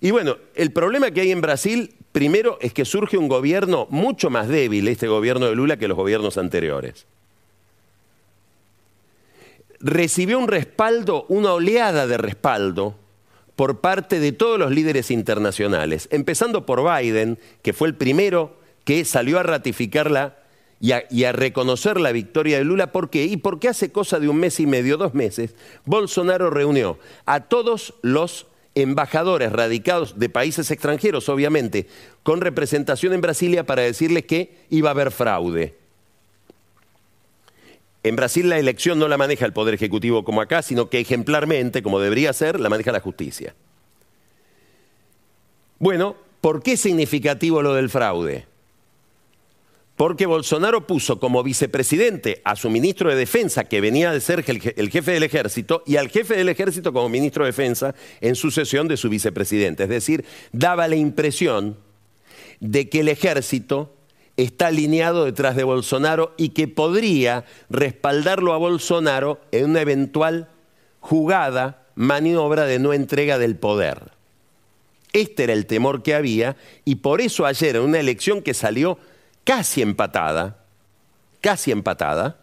Y 0.00 0.10
bueno, 0.10 0.36
el 0.54 0.72
problema 0.72 1.10
que 1.10 1.22
hay 1.22 1.32
en 1.32 1.40
Brasil, 1.40 1.94
primero, 2.12 2.58
es 2.60 2.72
que 2.72 2.84
surge 2.84 3.18
un 3.18 3.28
gobierno 3.28 3.86
mucho 3.90 4.30
más 4.30 4.48
débil, 4.48 4.88
este 4.88 5.08
gobierno 5.08 5.46
de 5.46 5.54
Lula, 5.54 5.78
que 5.78 5.88
los 5.88 5.96
gobiernos 5.96 6.38
anteriores 6.38 7.06
recibió 9.80 10.38
un 10.38 10.48
respaldo, 10.48 11.26
una 11.28 11.52
oleada 11.52 12.06
de 12.06 12.18
respaldo 12.18 12.94
por 13.54 13.80
parte 13.80 14.20
de 14.20 14.32
todos 14.32 14.58
los 14.58 14.70
líderes 14.70 15.10
internacionales, 15.10 16.08
empezando 16.10 16.66
por 16.66 16.82
Biden, 16.82 17.38
que 17.62 17.72
fue 17.72 17.88
el 17.88 17.94
primero 17.94 18.56
que 18.84 19.04
salió 19.04 19.38
a 19.38 19.42
ratificarla 19.42 20.36
y 20.78 21.24
a, 21.24 21.32
reconocer 21.32 21.98
la 21.98 22.12
victoria 22.12 22.58
de 22.58 22.64
Lula. 22.64 22.92
¿Por 22.92 23.08
qué? 23.08 23.24
Y 23.24 23.38
porque 23.38 23.68
hace 23.68 23.90
cosa 23.90 24.20
de 24.20 24.28
un 24.28 24.36
mes 24.36 24.60
y 24.60 24.66
medio, 24.66 24.98
dos 24.98 25.14
meses, 25.14 25.54
Bolsonaro 25.86 26.50
reunió 26.50 26.98
a 27.24 27.40
todos 27.40 27.94
los 28.02 28.46
embajadores 28.76 29.50
radicados 29.50 30.18
de 30.18 30.28
países 30.28 30.70
extranjeros, 30.70 31.28
obviamente, 31.28 31.88
con 32.22 32.40
representación 32.40 33.14
en 33.14 33.22
Brasilia 33.22 33.64
para 33.64 33.82
decirles 33.82 34.26
que 34.26 34.54
iba 34.70 34.90
a 34.90 34.92
haber 34.92 35.10
fraude. 35.10 35.74
En 38.02 38.14
Brasil 38.14 38.48
la 38.48 38.58
elección 38.58 39.00
no 39.00 39.08
la 39.08 39.18
maneja 39.18 39.46
el 39.46 39.52
Poder 39.52 39.74
Ejecutivo 39.74 40.24
como 40.24 40.40
acá, 40.40 40.62
sino 40.62 40.88
que 40.88 41.00
ejemplarmente, 41.00 41.82
como 41.82 41.98
debería 41.98 42.32
ser, 42.32 42.60
la 42.60 42.68
maneja 42.68 42.92
la 42.92 43.00
justicia. 43.00 43.54
Bueno, 45.78 46.14
¿por 46.40 46.62
qué 46.62 46.72
es 46.72 46.80
significativo 46.80 47.62
lo 47.62 47.74
del 47.74 47.90
fraude? 47.90 48.46
Porque 49.96 50.26
Bolsonaro 50.26 50.86
puso 50.86 51.18
como 51.18 51.42
vicepresidente 51.42 52.42
a 52.44 52.54
su 52.54 52.68
ministro 52.68 53.08
de 53.08 53.16
Defensa, 53.16 53.64
que 53.64 53.80
venía 53.80 54.12
de 54.12 54.20
ser 54.20 54.44
el 54.46 54.90
jefe 54.90 55.12
del 55.12 55.22
ejército, 55.22 55.82
y 55.86 55.96
al 55.96 56.10
jefe 56.10 56.36
del 56.36 56.50
ejército 56.50 56.92
como 56.92 57.08
ministro 57.08 57.44
de 57.44 57.52
Defensa 57.52 57.94
en 58.20 58.34
sucesión 58.34 58.88
de 58.88 58.98
su 58.98 59.08
vicepresidente. 59.08 59.84
Es 59.84 59.88
decir, 59.88 60.26
daba 60.52 60.86
la 60.86 60.96
impresión 60.96 61.78
de 62.60 62.90
que 62.90 63.00
el 63.00 63.08
ejército 63.08 63.94
está 64.36 64.66
alineado 64.66 65.24
detrás 65.24 65.56
de 65.56 65.64
Bolsonaro 65.64 66.34
y 66.36 66.50
que 66.50 66.68
podría 66.68 67.44
respaldarlo 67.70 68.52
a 68.52 68.58
Bolsonaro 68.58 69.40
en 69.50 69.70
una 69.70 69.80
eventual 69.80 70.50
jugada, 71.00 71.86
maniobra 71.94 72.66
de 72.66 72.78
no 72.78 72.92
entrega 72.92 73.38
del 73.38 73.56
poder. 73.56 74.12
Este 75.14 75.44
era 75.44 75.54
el 75.54 75.64
temor 75.64 76.02
que 76.02 76.14
había 76.14 76.56
y 76.84 76.96
por 76.96 77.22
eso 77.22 77.46
ayer 77.46 77.76
en 77.76 77.82
una 77.82 77.98
elección 77.98 78.42
que 78.42 78.52
salió 78.52 78.98
casi 79.46 79.80
empatada, 79.80 80.58
casi 81.40 81.70
empatada, 81.70 82.40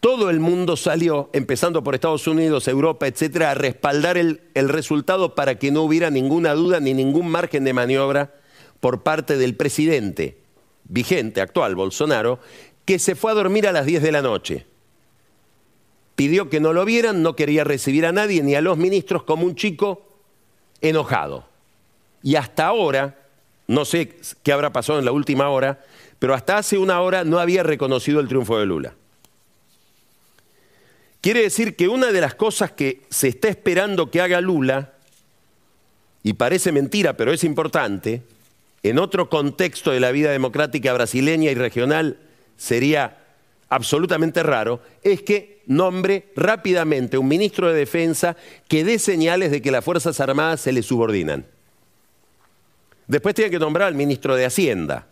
todo 0.00 0.30
el 0.30 0.40
mundo 0.40 0.76
salió, 0.76 1.30
empezando 1.32 1.82
por 1.82 1.94
Estados 1.94 2.26
Unidos, 2.26 2.66
Europa, 2.66 3.06
etcétera, 3.06 3.52
a 3.52 3.54
respaldar 3.54 4.18
el, 4.18 4.42
el 4.54 4.68
resultado 4.68 5.36
para 5.36 5.58
que 5.58 5.70
no 5.70 5.82
hubiera 5.82 6.10
ninguna 6.10 6.54
duda 6.54 6.80
ni 6.80 6.92
ningún 6.92 7.28
margen 7.28 7.64
de 7.64 7.72
maniobra 7.72 8.34
por 8.80 9.04
parte 9.04 9.38
del 9.38 9.54
presidente 9.54 10.38
vigente, 10.84 11.40
actual, 11.40 11.76
Bolsonaro, 11.76 12.40
que 12.84 12.98
se 12.98 13.14
fue 13.14 13.30
a 13.30 13.34
dormir 13.34 13.66
a 13.66 13.72
las 13.72 13.86
10 13.86 14.02
de 14.02 14.12
la 14.12 14.22
noche. 14.22 14.66
Pidió 16.16 16.50
que 16.50 16.60
no 16.60 16.72
lo 16.72 16.84
vieran, 16.84 17.22
no 17.22 17.36
quería 17.36 17.62
recibir 17.62 18.06
a 18.06 18.12
nadie 18.12 18.42
ni 18.42 18.56
a 18.56 18.60
los 18.60 18.76
ministros 18.76 19.22
como 19.22 19.44
un 19.44 19.54
chico 19.54 20.02
enojado. 20.80 21.46
Y 22.22 22.34
hasta 22.34 22.66
ahora, 22.66 23.25
no 23.66 23.84
sé 23.84 24.16
qué 24.42 24.52
habrá 24.52 24.72
pasado 24.72 24.98
en 24.98 25.04
la 25.04 25.12
última 25.12 25.48
hora, 25.48 25.84
pero 26.18 26.34
hasta 26.34 26.58
hace 26.58 26.78
una 26.78 27.00
hora 27.00 27.24
no 27.24 27.38
había 27.38 27.62
reconocido 27.62 28.20
el 28.20 28.28
triunfo 28.28 28.58
de 28.58 28.66
Lula. 28.66 28.94
Quiere 31.20 31.42
decir 31.42 31.74
que 31.74 31.88
una 31.88 32.12
de 32.12 32.20
las 32.20 32.34
cosas 32.34 32.70
que 32.70 33.02
se 33.10 33.28
está 33.28 33.48
esperando 33.48 34.10
que 34.10 34.20
haga 34.20 34.40
Lula, 34.40 34.92
y 36.22 36.34
parece 36.34 36.72
mentira, 36.72 37.16
pero 37.16 37.32
es 37.32 37.44
importante, 37.44 38.22
en 38.82 38.98
otro 38.98 39.28
contexto 39.28 39.90
de 39.90 40.00
la 40.00 40.12
vida 40.12 40.30
democrática 40.30 40.92
brasileña 40.92 41.50
y 41.50 41.54
regional 41.54 42.18
sería 42.56 43.18
absolutamente 43.68 44.42
raro, 44.42 44.80
es 45.02 45.22
que 45.22 45.62
nombre 45.66 46.30
rápidamente 46.36 47.18
un 47.18 47.26
ministro 47.26 47.68
de 47.68 47.78
Defensa 47.80 48.36
que 48.68 48.84
dé 48.84 49.00
señales 49.00 49.50
de 49.50 49.60
que 49.60 49.72
las 49.72 49.84
Fuerzas 49.84 50.20
Armadas 50.20 50.60
se 50.60 50.72
le 50.72 50.82
subordinan. 50.82 51.46
Después 53.06 53.34
tiene 53.34 53.50
que 53.50 53.58
nombrar 53.58 53.88
al 53.88 53.94
ministro 53.94 54.34
de 54.34 54.46
Hacienda, 54.46 55.06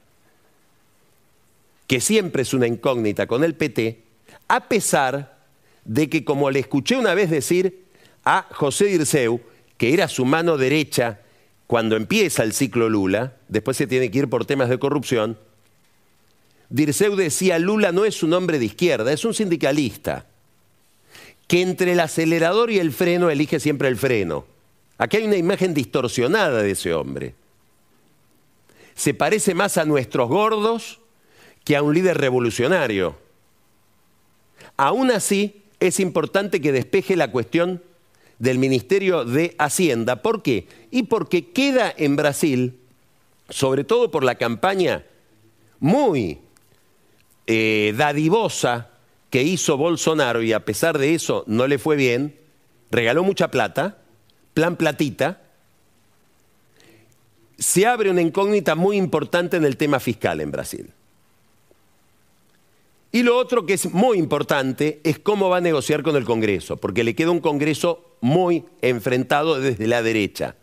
que 1.86 2.00
siempre 2.00 2.42
es 2.42 2.54
una 2.54 2.66
incógnita 2.66 3.26
con 3.26 3.44
el 3.44 3.54
PT, 3.54 4.02
a 4.48 4.68
pesar 4.68 5.38
de 5.84 6.08
que, 6.08 6.24
como 6.24 6.50
le 6.50 6.60
escuché 6.60 6.96
una 6.96 7.14
vez 7.14 7.30
decir 7.30 7.84
a 8.24 8.46
José 8.50 8.86
Dirceu, 8.86 9.40
que 9.76 9.92
era 9.92 10.08
su 10.08 10.24
mano 10.24 10.56
derecha 10.56 11.20
cuando 11.66 11.96
empieza 11.96 12.42
el 12.42 12.52
ciclo 12.52 12.88
Lula, 12.88 13.34
después 13.48 13.76
se 13.76 13.86
tiene 13.86 14.10
que 14.10 14.18
ir 14.18 14.28
por 14.28 14.44
temas 14.44 14.68
de 14.68 14.78
corrupción, 14.78 15.38
Dirceu 16.70 17.14
decía, 17.14 17.58
Lula 17.58 17.92
no 17.92 18.04
es 18.04 18.22
un 18.22 18.32
hombre 18.32 18.58
de 18.58 18.64
izquierda, 18.64 19.12
es 19.12 19.24
un 19.24 19.34
sindicalista, 19.34 20.26
que 21.46 21.62
entre 21.62 21.92
el 21.92 22.00
acelerador 22.00 22.70
y 22.70 22.78
el 22.78 22.92
freno 22.92 23.30
elige 23.30 23.60
siempre 23.60 23.88
el 23.88 23.96
freno. 23.96 24.46
Aquí 24.98 25.18
hay 25.18 25.24
una 25.24 25.36
imagen 25.36 25.74
distorsionada 25.74 26.62
de 26.62 26.70
ese 26.70 26.94
hombre. 26.94 27.34
Se 28.94 29.14
parece 29.14 29.54
más 29.54 29.78
a 29.78 29.84
nuestros 29.84 30.28
gordos 30.28 31.00
que 31.64 31.76
a 31.76 31.82
un 31.82 31.94
líder 31.94 32.18
revolucionario. 32.18 33.16
Aún 34.76 35.10
así, 35.10 35.62
es 35.80 36.00
importante 36.00 36.60
que 36.60 36.72
despeje 36.72 37.16
la 37.16 37.30
cuestión 37.30 37.82
del 38.38 38.58
Ministerio 38.58 39.24
de 39.24 39.54
Hacienda. 39.58 40.22
¿Por 40.22 40.42
qué? 40.42 40.66
Y 40.90 41.04
porque 41.04 41.50
queda 41.50 41.92
en 41.96 42.16
Brasil, 42.16 42.78
sobre 43.48 43.84
todo 43.84 44.10
por 44.10 44.24
la 44.24 44.36
campaña 44.36 45.04
muy 45.80 46.38
eh, 47.46 47.94
dadivosa 47.96 48.90
que 49.30 49.42
hizo 49.42 49.76
Bolsonaro 49.76 50.42
y 50.42 50.52
a 50.52 50.64
pesar 50.64 50.98
de 50.98 51.14
eso 51.14 51.44
no 51.46 51.66
le 51.66 51.78
fue 51.78 51.96
bien, 51.96 52.38
regaló 52.90 53.24
mucha 53.24 53.50
plata, 53.50 53.98
plan 54.54 54.76
platita, 54.76 55.42
se 57.58 57.86
abre 57.86 58.10
una 58.10 58.22
incógnita 58.22 58.74
muy 58.74 58.96
importante 58.96 59.56
en 59.56 59.64
el 59.64 59.76
tema 59.76 60.00
fiscal 60.00 60.40
en 60.40 60.50
Brasil. 60.50 60.90
Y 63.12 63.22
lo 63.22 63.36
otro 63.36 63.64
que 63.64 63.74
es 63.74 63.92
muy 63.92 64.18
importante 64.18 65.00
es 65.04 65.20
cómo 65.20 65.48
va 65.48 65.58
a 65.58 65.60
negociar 65.60 66.02
con 66.02 66.16
el 66.16 66.24
Congreso, 66.24 66.76
porque 66.76 67.04
le 67.04 67.14
queda 67.14 67.30
un 67.30 67.38
Congreso 67.38 68.16
muy 68.20 68.64
enfrentado 68.82 69.60
desde 69.60 69.86
la 69.86 70.02
derecha. 70.02 70.56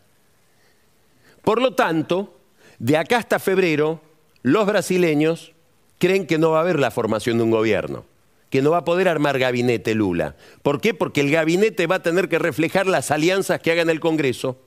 Por 1.42 1.62
lo 1.62 1.74
tanto, 1.74 2.36
de 2.78 2.98
acá 2.98 3.16
hasta 3.16 3.38
febrero, 3.38 4.02
los 4.42 4.66
brasileños 4.66 5.52
creen 5.98 6.26
que 6.26 6.36
no 6.36 6.50
va 6.50 6.58
a 6.58 6.60
haber 6.60 6.78
la 6.78 6.90
formación 6.90 7.38
de 7.38 7.44
un 7.44 7.50
gobierno, 7.50 8.04
que 8.50 8.60
no 8.60 8.72
va 8.72 8.78
a 8.78 8.84
poder 8.84 9.08
armar 9.08 9.38
gabinete 9.38 9.94
Lula. 9.94 10.36
¿Por 10.62 10.80
qué? 10.80 10.92
Porque 10.92 11.22
el 11.22 11.30
gabinete 11.30 11.86
va 11.86 11.96
a 11.96 12.02
tener 12.02 12.28
que 12.28 12.38
reflejar 12.38 12.86
las 12.86 13.10
alianzas 13.10 13.60
que 13.60 13.72
haga 13.72 13.80
en 13.80 13.88
el 13.88 14.00
Congreso, 14.00 14.58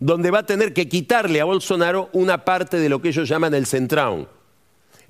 donde 0.00 0.30
va 0.30 0.40
a 0.40 0.46
tener 0.46 0.72
que 0.74 0.88
quitarle 0.88 1.40
a 1.40 1.44
Bolsonaro 1.44 2.10
una 2.12 2.44
parte 2.44 2.78
de 2.78 2.88
lo 2.88 3.00
que 3.00 3.08
ellos 3.08 3.28
llaman 3.28 3.54
el 3.54 3.66
centrón 3.66 4.28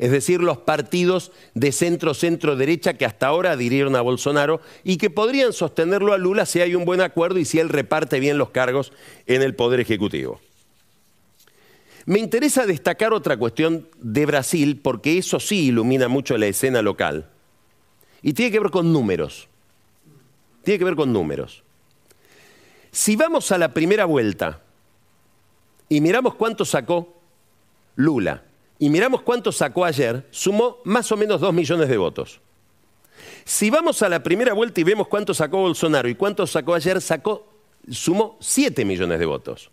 es 0.00 0.10
decir, 0.10 0.40
los 0.40 0.56
partidos 0.56 1.30
de 1.52 1.72
centro-centro-derecha 1.72 2.94
que 2.94 3.04
hasta 3.04 3.26
ahora 3.26 3.52
adhirieron 3.52 3.94
a 3.96 4.00
Bolsonaro 4.00 4.62
y 4.82 4.96
que 4.96 5.10
podrían 5.10 5.52
sostenerlo 5.52 6.14
a 6.14 6.18
Lula 6.18 6.46
si 6.46 6.62
hay 6.62 6.74
un 6.74 6.86
buen 6.86 7.02
acuerdo 7.02 7.38
y 7.38 7.44
si 7.44 7.58
él 7.58 7.68
reparte 7.68 8.18
bien 8.18 8.38
los 8.38 8.48
cargos 8.48 8.94
en 9.26 9.42
el 9.42 9.54
Poder 9.54 9.78
Ejecutivo. 9.78 10.40
Me 12.06 12.18
interesa 12.18 12.64
destacar 12.64 13.12
otra 13.12 13.36
cuestión 13.36 13.88
de 13.98 14.24
Brasil 14.24 14.80
porque 14.82 15.18
eso 15.18 15.38
sí 15.38 15.66
ilumina 15.66 16.08
mucho 16.08 16.38
la 16.38 16.46
escena 16.46 16.80
local 16.80 17.28
y 18.22 18.32
tiene 18.32 18.52
que 18.52 18.60
ver 18.60 18.70
con 18.70 18.94
números. 18.94 19.48
Tiene 20.64 20.78
que 20.78 20.84
ver 20.86 20.96
con 20.96 21.12
números. 21.12 21.62
Si 22.90 23.16
vamos 23.16 23.52
a 23.52 23.58
la 23.58 23.74
primera 23.74 24.06
vuelta 24.06 24.62
y 25.90 26.00
miramos 26.00 26.36
cuánto 26.36 26.64
sacó 26.64 27.20
Lula, 27.96 28.42
y 28.78 28.88
miramos 28.88 29.20
cuánto 29.20 29.52
sacó 29.52 29.84
ayer, 29.84 30.26
sumó 30.30 30.78
más 30.84 31.12
o 31.12 31.16
menos 31.16 31.40
2 31.40 31.52
millones 31.52 31.88
de 31.88 31.98
votos. 31.98 32.40
Si 33.44 33.68
vamos 33.68 34.00
a 34.02 34.08
la 34.08 34.22
primera 34.22 34.54
vuelta 34.54 34.80
y 34.80 34.84
vemos 34.84 35.08
cuánto 35.08 35.34
sacó 35.34 35.58
Bolsonaro 35.58 36.08
y 36.08 36.14
cuánto 36.14 36.46
sacó 36.46 36.74
ayer, 36.74 37.00
sacó, 37.02 37.46
sumó 37.90 38.38
7 38.40 38.86
millones 38.86 39.18
de 39.18 39.26
votos. 39.26 39.70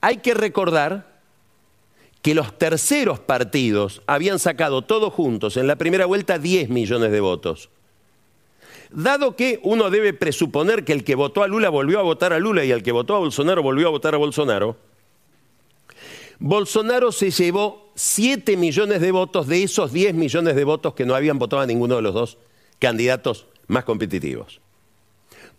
Hay 0.00 0.18
que 0.18 0.34
recordar 0.34 1.16
que 2.20 2.34
los 2.34 2.58
terceros 2.58 3.20
partidos 3.20 4.02
habían 4.06 4.38
sacado 4.40 4.82
todos 4.82 5.12
juntos 5.14 5.56
en 5.56 5.68
la 5.68 5.76
primera 5.76 6.06
vuelta 6.06 6.38
10 6.38 6.68
millones 6.68 7.12
de 7.12 7.20
votos. 7.20 7.70
Dado 8.90 9.36
que 9.36 9.60
uno 9.62 9.90
debe 9.90 10.12
presuponer 10.12 10.84
que 10.84 10.92
el 10.92 11.04
que 11.04 11.14
votó 11.14 11.42
a 11.42 11.48
Lula 11.48 11.68
volvió 11.68 11.98
a 11.98 12.02
votar 12.02 12.32
a 12.32 12.38
Lula 12.38 12.64
y 12.64 12.70
el 12.70 12.82
que 12.82 12.92
votó 12.92 13.16
a 13.16 13.18
Bolsonaro 13.18 13.62
volvió 13.62 13.88
a 13.88 13.90
votar 13.90 14.14
a 14.14 14.18
Bolsonaro, 14.18 14.76
Bolsonaro 16.38 17.12
se 17.12 17.30
llevó 17.30 17.90
7 17.94 18.56
millones 18.56 19.00
de 19.00 19.10
votos 19.10 19.46
de 19.46 19.62
esos 19.62 19.92
10 19.92 20.14
millones 20.14 20.54
de 20.54 20.64
votos 20.64 20.94
que 20.94 21.06
no 21.06 21.14
habían 21.14 21.38
votado 21.38 21.62
a 21.62 21.66
ninguno 21.66 21.96
de 21.96 22.02
los 22.02 22.14
dos 22.14 22.38
candidatos 22.78 23.46
más 23.68 23.84
competitivos. 23.84 24.60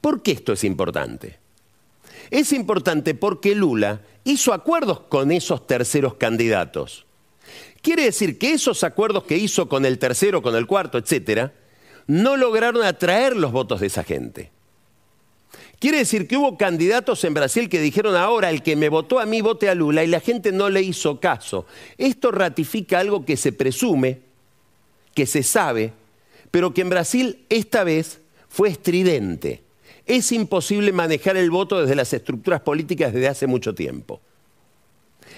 ¿Por 0.02 0.22
qué 0.22 0.32
esto 0.32 0.54
es 0.54 0.64
importante? 0.64 1.40
Es 2.30 2.52
importante 2.54 3.16
porque 3.16 3.56
Lula 3.56 4.02
hizo 4.24 4.54
acuerdos 4.54 5.02
con 5.02 5.32
esos 5.32 5.66
terceros 5.66 6.16
candidatos. 6.16 7.06
Quiere 7.82 8.04
decir 8.04 8.38
que 8.38 8.52
esos 8.52 8.84
acuerdos 8.84 9.24
que 9.24 9.38
hizo 9.38 9.68
con 9.70 9.86
el 9.86 9.98
tercero, 9.98 10.42
con 10.42 10.56
el 10.56 10.68
cuarto, 10.68 10.98
etcétera, 10.98 11.54
no 12.08 12.38
lograron 12.38 12.84
atraer 12.84 13.36
los 13.36 13.52
votos 13.52 13.82
de 13.82 13.88
esa 13.88 14.04
gente. 14.04 14.52
Quiere 15.80 16.00
decir 16.00 16.28
que 16.28 16.38
hubo 16.38 16.58
candidatos 16.58 17.24
en 17.24 17.36
Brasil 17.36 17.70
que 17.70 17.80
dijeron 17.80 18.16
ahora 18.16 18.50
el 18.50 18.64
que 18.64 18.76
me 18.76 18.90
votó 18.90 19.20
a 19.20 19.28
mí 19.28 19.42
vote 19.42 19.70
a 19.70 19.76
Lula 19.76 20.04
y 20.04 20.08
la 20.08 20.20
gente 20.20 20.52
no 20.52 20.70
le 20.70 20.82
hizo 20.82 21.20
caso. 21.20 21.68
Esto 21.98 22.32
ratifica 22.32 23.00
algo 23.00 23.26
que 23.26 23.38
se 23.38 23.52
presume, 23.52 24.22
que 25.14 25.28
se 25.28 25.44
sabe, 25.44 25.94
pero 26.50 26.74
que 26.74 26.82
en 26.82 26.90
Brasil 26.90 27.46
esta 27.50 27.84
vez 27.84 28.22
fue 28.50 28.70
estridente. 28.70 29.62
Es 30.08 30.32
imposible 30.32 30.92
manejar 30.94 31.38
el 31.38 31.52
voto 31.52 31.80
desde 31.80 31.96
las 31.96 32.12
estructuras 32.14 32.62
políticas 32.62 33.14
desde 33.14 33.28
hace 33.28 33.46
mucho 33.46 33.76
tiempo 33.76 34.22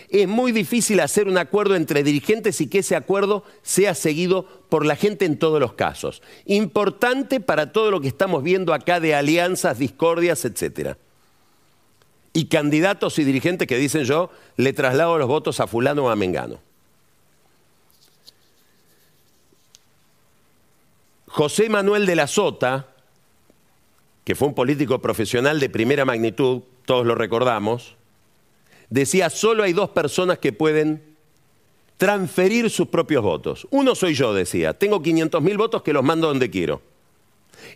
es 0.10 0.28
muy 0.28 0.52
difícil 0.52 1.00
hacer 1.00 1.28
un 1.28 1.38
acuerdo 1.38 1.76
entre 1.76 2.04
dirigentes 2.04 2.62
y 2.62 2.68
que 2.68 2.80
ese 2.80 2.96
acuerdo 2.96 3.44
sea 3.62 3.94
seguido 3.94 4.46
por 4.70 4.86
la 4.86 4.96
gente 4.96 5.26
en 5.26 5.38
todos 5.38 5.60
los 5.60 5.74
casos. 5.74 6.24
Importante 6.46 7.40
para 7.40 7.72
todo 7.72 7.92
lo 7.92 8.02
que 8.02 8.08
estamos 8.08 8.44
viendo 8.44 8.74
acá 8.74 9.00
de 9.00 9.14
alianzas, 9.14 9.78
discordias, 9.78 10.46
etc. 10.46 10.98
Y 12.34 12.46
candidatos 12.46 13.20
y 13.20 13.24
dirigentes 13.24 13.68
que 13.68 13.78
dicen 13.78 14.04
yo, 14.04 14.32
le 14.58 14.74
traslado 14.74 15.18
los 15.20 15.28
votos 15.28 15.60
a 15.60 15.68
fulano 15.68 16.06
o 16.06 16.10
a 16.10 16.16
Mengano. 16.16 16.60
José 21.28 21.70
Manuel 21.70 22.08
de 22.08 22.16
la 22.16 22.26
Sota, 22.26 22.88
que 24.24 24.34
fue 24.34 24.48
un 24.48 24.56
político 24.56 25.00
profesional 25.00 25.60
de 25.60 25.70
primera 25.70 26.04
magnitud, 26.04 26.64
todos 26.86 27.06
lo 27.06 27.14
recordamos, 27.14 27.99
decía, 28.90 29.30
solo 29.30 29.64
hay 29.64 29.74
dos 29.74 29.90
personas 29.90 30.40
que 30.40 30.54
pueden 30.54 31.04
transferir 31.98 32.70
sus 32.70 32.88
propios 32.88 33.24
votos. 33.24 33.68
Uno 33.72 33.94
soy 33.94 34.14
yo, 34.14 34.34
decía, 34.34 34.74
tengo 34.74 35.02
500 35.02 35.42
mil 35.42 35.58
votos 35.58 35.84
que 35.84 35.94
los 35.94 36.04
mando 36.04 36.28
donde 36.28 36.50
quiero. 36.50 36.82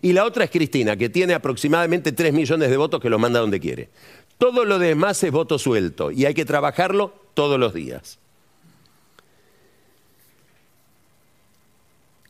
Y 0.00 0.12
la 0.12 0.24
otra 0.24 0.44
es 0.44 0.50
Cristina, 0.50 0.96
que 0.96 1.10
tiene 1.10 1.34
aproximadamente 1.34 2.12
3 2.12 2.32
millones 2.32 2.70
de 2.70 2.76
votos 2.76 3.00
que 3.00 3.10
los 3.10 3.20
manda 3.20 3.40
donde 3.40 3.60
quiere. 3.60 3.90
Todo 4.38 4.64
lo 4.64 4.78
demás 4.78 5.22
es 5.22 5.30
voto 5.30 5.58
suelto 5.58 6.10
y 6.10 6.24
hay 6.24 6.34
que 6.34 6.44
trabajarlo 6.44 7.12
todos 7.34 7.60
los 7.60 7.74
días. 7.74 8.18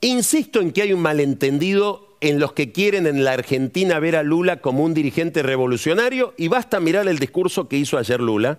Insisto 0.01 0.61
en 0.61 0.73
que 0.73 0.83
hay 0.83 0.93
un 0.93 1.01
malentendido 1.01 2.17
en 2.21 2.39
los 2.39 2.53
que 2.53 2.73
quieren 2.73 3.07
en 3.07 3.25
la 3.25 3.33
Argentina 3.33 3.99
ver 4.01 4.17
a 4.17 4.23
Lula 4.23 4.61
como 4.61 4.85
un 4.85 4.95
dirigente 4.95 5.43
revolucionario 5.43 6.35
y 6.37 6.49
basta 6.49 6.81
mirar 6.81 7.09
el 7.09 7.19
discurso 7.19 7.69
que 7.69 7.79
hizo 7.79 7.97
ayer 7.99 8.21
Lula 8.21 8.59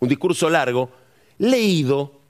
un 0.00 0.08
discurso 0.08 0.50
largo, 0.50 0.90
leído 1.38 2.20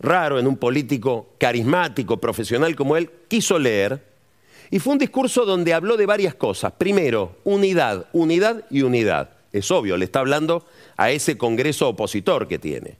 raro 0.00 0.38
en 0.38 0.46
un 0.46 0.56
político 0.56 1.34
carismático, 1.38 2.18
profesional 2.18 2.74
como 2.74 2.96
él, 2.96 3.10
quiso 3.28 3.58
leer. 3.58 4.14
Y 4.70 4.78
fue 4.78 4.94
un 4.94 4.98
discurso 4.98 5.44
donde 5.44 5.74
habló 5.74 5.96
de 5.96 6.06
varias 6.06 6.34
cosas. 6.34 6.72
Primero, 6.72 7.36
unidad, 7.44 8.06
unidad 8.12 8.64
y 8.70 8.82
unidad. 8.82 9.30
Es 9.52 9.70
obvio, 9.70 9.96
le 9.96 10.04
está 10.04 10.20
hablando 10.20 10.66
a 10.96 11.10
ese 11.10 11.38
Congreso 11.38 11.88
opositor 11.88 12.48
que 12.48 12.58
tiene, 12.58 12.96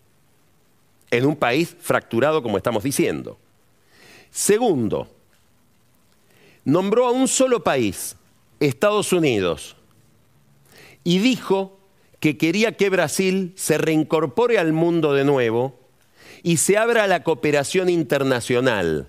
en 1.10 1.26
un 1.26 1.36
país 1.36 1.76
fracturado 1.80 2.42
como 2.42 2.56
estamos 2.56 2.84
diciendo. 2.84 3.38
Segundo, 4.30 5.08
nombró 6.64 7.06
a 7.06 7.10
un 7.10 7.28
solo 7.28 7.64
país, 7.64 8.16
Estados 8.60 9.12
Unidos, 9.12 9.76
y 11.02 11.18
dijo 11.18 11.78
que 12.24 12.38
quería 12.38 12.72
que 12.72 12.88
Brasil 12.88 13.52
se 13.54 13.76
reincorpore 13.76 14.58
al 14.58 14.72
mundo 14.72 15.12
de 15.12 15.24
nuevo 15.24 15.78
y 16.42 16.56
se 16.56 16.78
abra 16.78 17.06
la 17.06 17.22
cooperación 17.22 17.90
internacional. 17.90 19.08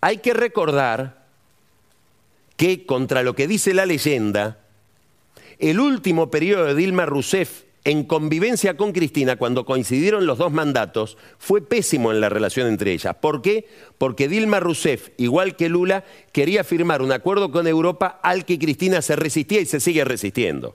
Hay 0.00 0.16
que 0.16 0.32
recordar 0.32 1.26
que, 2.56 2.86
contra 2.86 3.22
lo 3.22 3.34
que 3.34 3.46
dice 3.46 3.74
la 3.74 3.84
leyenda, 3.84 4.60
el 5.58 5.78
último 5.78 6.30
periodo 6.30 6.64
de 6.64 6.74
Dilma 6.74 7.04
Rousseff 7.04 7.64
en 7.84 8.04
convivencia 8.04 8.78
con 8.78 8.92
Cristina, 8.92 9.36
cuando 9.36 9.66
coincidieron 9.66 10.24
los 10.24 10.38
dos 10.38 10.50
mandatos, 10.50 11.18
fue 11.38 11.60
pésimo 11.60 12.12
en 12.12 12.22
la 12.22 12.30
relación 12.30 12.66
entre 12.66 12.94
ellas. 12.94 13.14
¿Por 13.16 13.42
qué? 13.42 13.68
Porque 13.98 14.26
Dilma 14.26 14.58
Rousseff, 14.58 15.10
igual 15.18 15.54
que 15.54 15.68
Lula, 15.68 16.06
quería 16.32 16.64
firmar 16.64 17.02
un 17.02 17.12
acuerdo 17.12 17.50
con 17.50 17.66
Europa 17.66 18.20
al 18.22 18.46
que 18.46 18.58
Cristina 18.58 19.02
se 19.02 19.16
resistía 19.16 19.60
y 19.60 19.66
se 19.66 19.80
sigue 19.80 20.06
resistiendo. 20.06 20.74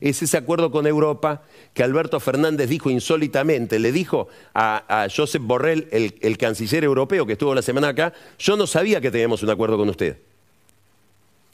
Es 0.00 0.22
ese 0.22 0.36
acuerdo 0.36 0.70
con 0.70 0.86
Europa 0.86 1.42
que 1.72 1.82
Alberto 1.82 2.20
Fernández 2.20 2.68
dijo 2.68 2.90
insólitamente, 2.90 3.78
le 3.78 3.92
dijo 3.92 4.28
a, 4.54 5.06
Josep 5.14 5.42
Borrell, 5.42 5.88
el, 5.90 6.14
el 6.20 6.38
canciller 6.38 6.84
europeo 6.84 7.26
que 7.26 7.32
estuvo 7.32 7.54
la 7.54 7.62
semana 7.62 7.88
acá, 7.88 8.12
yo 8.38 8.56
no 8.56 8.66
sabía 8.66 9.00
que 9.00 9.10
teníamos 9.10 9.42
un 9.42 9.50
acuerdo 9.50 9.76
con 9.76 9.88
usted. 9.88 10.18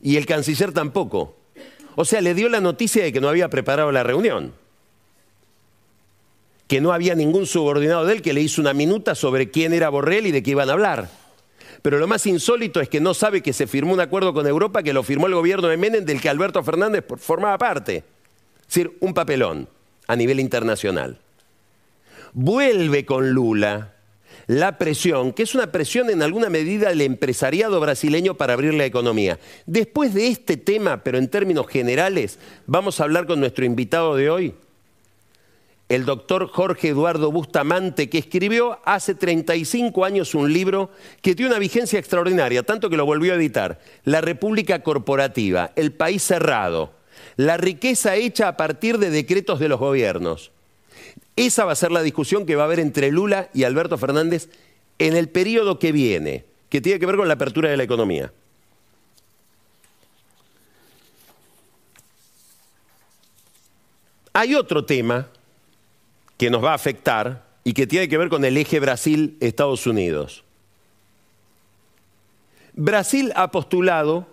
Y 0.02 0.16
el 0.16 0.26
canciller 0.26 0.72
tampoco. 0.72 1.36
O 1.96 2.04
sea, 2.04 2.20
le 2.20 2.34
dio 2.34 2.48
la 2.48 2.60
noticia 2.60 3.02
de 3.02 3.12
que 3.12 3.20
no 3.20 3.28
había 3.28 3.50
preparado 3.50 3.92
la 3.92 4.02
reunión. 4.02 4.52
Que 6.66 6.80
no 6.80 6.92
había 6.92 7.14
ningún 7.14 7.46
subordinado 7.46 8.04
de 8.06 8.14
él 8.14 8.22
que 8.22 8.32
le 8.32 8.40
hizo 8.40 8.60
una 8.60 8.72
minuta 8.72 9.14
sobre 9.14 9.50
quién 9.50 9.72
era 9.72 9.88
Borrell 9.88 10.26
y 10.26 10.30
de 10.30 10.42
qué 10.42 10.52
iban 10.52 10.70
a 10.70 10.72
hablar. 10.72 11.10
Pero 11.82 11.98
lo 11.98 12.06
más 12.06 12.26
insólito 12.26 12.80
es 12.80 12.88
que 12.88 13.00
no 13.00 13.14
sabe 13.14 13.42
que 13.42 13.52
se 13.52 13.66
firmó 13.66 13.92
un 13.92 14.00
acuerdo 14.00 14.32
con 14.32 14.46
Europa 14.46 14.82
que 14.82 14.92
lo 14.92 15.02
firmó 15.02 15.26
el 15.26 15.34
gobierno 15.34 15.68
de 15.68 15.76
Menem 15.76 16.04
del 16.04 16.20
que 16.20 16.28
Alberto 16.28 16.62
Fernández 16.62 17.04
formaba 17.18 17.58
parte. 17.58 18.04
Es 18.70 18.74
decir, 18.76 18.96
un 19.00 19.14
papelón 19.14 19.68
a 20.06 20.14
nivel 20.14 20.38
internacional. 20.38 21.18
Vuelve 22.32 23.04
con 23.04 23.30
Lula 23.30 23.94
la 24.46 24.78
presión, 24.78 25.32
que 25.32 25.42
es 25.42 25.56
una 25.56 25.72
presión 25.72 26.08
en 26.08 26.22
alguna 26.22 26.50
medida 26.50 26.90
del 26.90 27.00
empresariado 27.00 27.80
brasileño 27.80 28.34
para 28.34 28.52
abrir 28.52 28.74
la 28.74 28.84
economía. 28.84 29.40
Después 29.66 30.14
de 30.14 30.28
este 30.28 30.56
tema, 30.56 31.02
pero 31.02 31.18
en 31.18 31.26
términos 31.26 31.66
generales, 31.66 32.38
vamos 32.66 33.00
a 33.00 33.04
hablar 33.04 33.26
con 33.26 33.40
nuestro 33.40 33.64
invitado 33.64 34.14
de 34.14 34.30
hoy, 34.30 34.54
el 35.88 36.04
doctor 36.04 36.46
Jorge 36.46 36.90
Eduardo 36.90 37.32
Bustamante, 37.32 38.08
que 38.08 38.18
escribió 38.18 38.78
hace 38.84 39.16
35 39.16 40.04
años 40.04 40.36
un 40.36 40.52
libro 40.52 40.90
que 41.22 41.34
tiene 41.34 41.50
una 41.50 41.58
vigencia 41.58 41.98
extraordinaria, 41.98 42.62
tanto 42.62 42.88
que 42.88 42.96
lo 42.96 43.04
volvió 43.04 43.32
a 43.32 43.36
editar, 43.36 43.80
La 44.04 44.20
República 44.20 44.84
Corporativa, 44.84 45.72
el 45.74 45.90
país 45.90 46.22
cerrado, 46.22 46.99
la 47.40 47.56
riqueza 47.56 48.16
hecha 48.16 48.48
a 48.48 48.56
partir 48.58 48.98
de 48.98 49.08
decretos 49.08 49.58
de 49.60 49.70
los 49.70 49.80
gobiernos. 49.80 50.50
Esa 51.36 51.64
va 51.64 51.72
a 51.72 51.76
ser 51.76 51.90
la 51.90 52.02
discusión 52.02 52.44
que 52.44 52.54
va 52.54 52.64
a 52.64 52.66
haber 52.66 52.80
entre 52.80 53.10
Lula 53.10 53.48
y 53.54 53.64
Alberto 53.64 53.96
Fernández 53.96 54.50
en 54.98 55.16
el 55.16 55.30
periodo 55.30 55.78
que 55.78 55.90
viene, 55.90 56.44
que 56.68 56.82
tiene 56.82 57.00
que 57.00 57.06
ver 57.06 57.16
con 57.16 57.28
la 57.28 57.34
apertura 57.34 57.70
de 57.70 57.78
la 57.78 57.82
economía. 57.82 58.30
Hay 64.34 64.54
otro 64.54 64.84
tema 64.84 65.28
que 66.36 66.50
nos 66.50 66.62
va 66.62 66.72
a 66.72 66.74
afectar 66.74 67.46
y 67.64 67.72
que 67.72 67.86
tiene 67.86 68.10
que 68.10 68.18
ver 68.18 68.28
con 68.28 68.44
el 68.44 68.58
eje 68.58 68.80
Brasil-Estados 68.80 69.86
Unidos. 69.86 70.44
Brasil 72.74 73.32
ha 73.34 73.50
postulado 73.50 74.26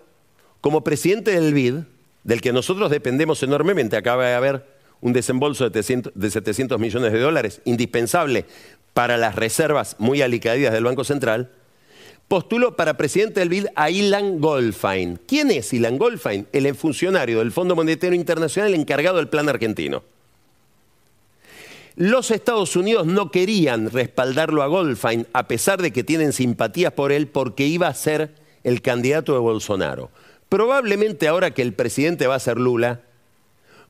como 0.60 0.84
presidente 0.84 1.30
del 1.30 1.54
BID, 1.54 1.84
del 2.28 2.42
que 2.42 2.52
nosotros 2.52 2.90
dependemos 2.90 3.42
enormemente, 3.42 3.96
acaba 3.96 4.26
de 4.26 4.34
haber 4.34 4.62
un 5.00 5.14
desembolso 5.14 5.70
de 5.70 5.82
700, 5.82 6.78
millones 6.78 7.10
de 7.14 7.20
dólares, 7.20 7.62
indispensable 7.64 8.44
para 8.92 9.16
las 9.16 9.34
reservas 9.34 9.96
muy 9.98 10.20
alicaídas 10.20 10.74
del 10.74 10.84
Banco 10.84 11.04
Central, 11.04 11.50
postuló 12.28 12.76
para 12.76 12.98
presidente 12.98 13.40
del 13.40 13.48
BID 13.48 13.68
a 13.74 13.88
Ilan 13.88 14.40
Goldfein. 14.40 15.18
¿Quién 15.26 15.50
es 15.50 15.72
Ilan 15.72 15.96
Goldfein? 15.96 16.46
El 16.52 16.74
funcionario 16.74 17.38
del 17.38 17.50
Fondo 17.50 17.74
Monetario 17.74 18.14
Internacional 18.14 18.74
encargado 18.74 19.16
del 19.16 19.28
plan 19.28 19.48
argentino. 19.48 20.02
Los 21.96 22.30
Estados 22.30 22.76
Unidos 22.76 23.06
no 23.06 23.30
querían 23.30 23.90
respaldarlo 23.90 24.62
a 24.62 24.66
Goldfein, 24.66 25.26
a 25.32 25.48
pesar 25.48 25.80
de 25.80 25.92
que 25.92 26.04
tienen 26.04 26.34
simpatías 26.34 26.92
por 26.92 27.10
él, 27.10 27.26
porque 27.26 27.66
iba 27.66 27.88
a 27.88 27.94
ser 27.94 28.34
el 28.64 28.82
candidato 28.82 29.32
de 29.32 29.38
Bolsonaro. 29.38 30.10
Probablemente 30.48 31.28
ahora 31.28 31.52
que 31.52 31.62
el 31.62 31.74
presidente 31.74 32.26
va 32.26 32.36
a 32.36 32.40
ser 32.40 32.58
Lula, 32.58 33.02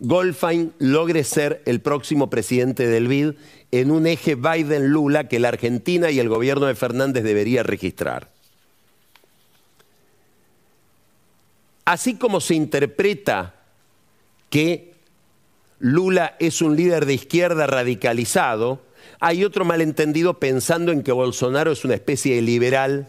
Goldfein 0.01 0.73
logre 0.79 1.25
ser 1.25 1.62
el 1.66 1.81
próximo 1.81 2.31
presidente 2.31 2.87
del 2.87 3.09
BID 3.09 3.33
en 3.73 3.90
un 3.90 4.07
eje 4.07 4.37
Biden-Lula 4.37 5.29
que 5.29 5.40
la 5.40 5.49
Argentina 5.49 6.11
y 6.11 6.21
el 6.21 6.29
gobierno 6.29 6.66
de 6.66 6.75
Fernández 6.75 7.25
debería 7.25 7.62
registrar. 7.62 8.29
Así 11.85 12.16
como 12.16 12.40
se 12.40 12.55
interpreta 12.55 13.55
que 14.51 14.94
Lula 15.81 16.37
es 16.38 16.61
un 16.61 16.77
líder 16.77 17.07
de 17.07 17.14
izquierda 17.14 17.66
radicalizado, 17.66 18.83
hay 19.21 19.44
otro 19.44 19.64
malentendido 19.64 20.35
pensando 20.35 20.92
en 20.92 21.03
que 21.03 21.12
Bolsonaro 21.12 21.73
es 21.73 21.85
una 21.85 21.94
especie 21.94 22.37
de 22.37 22.42
liberal 22.42 23.09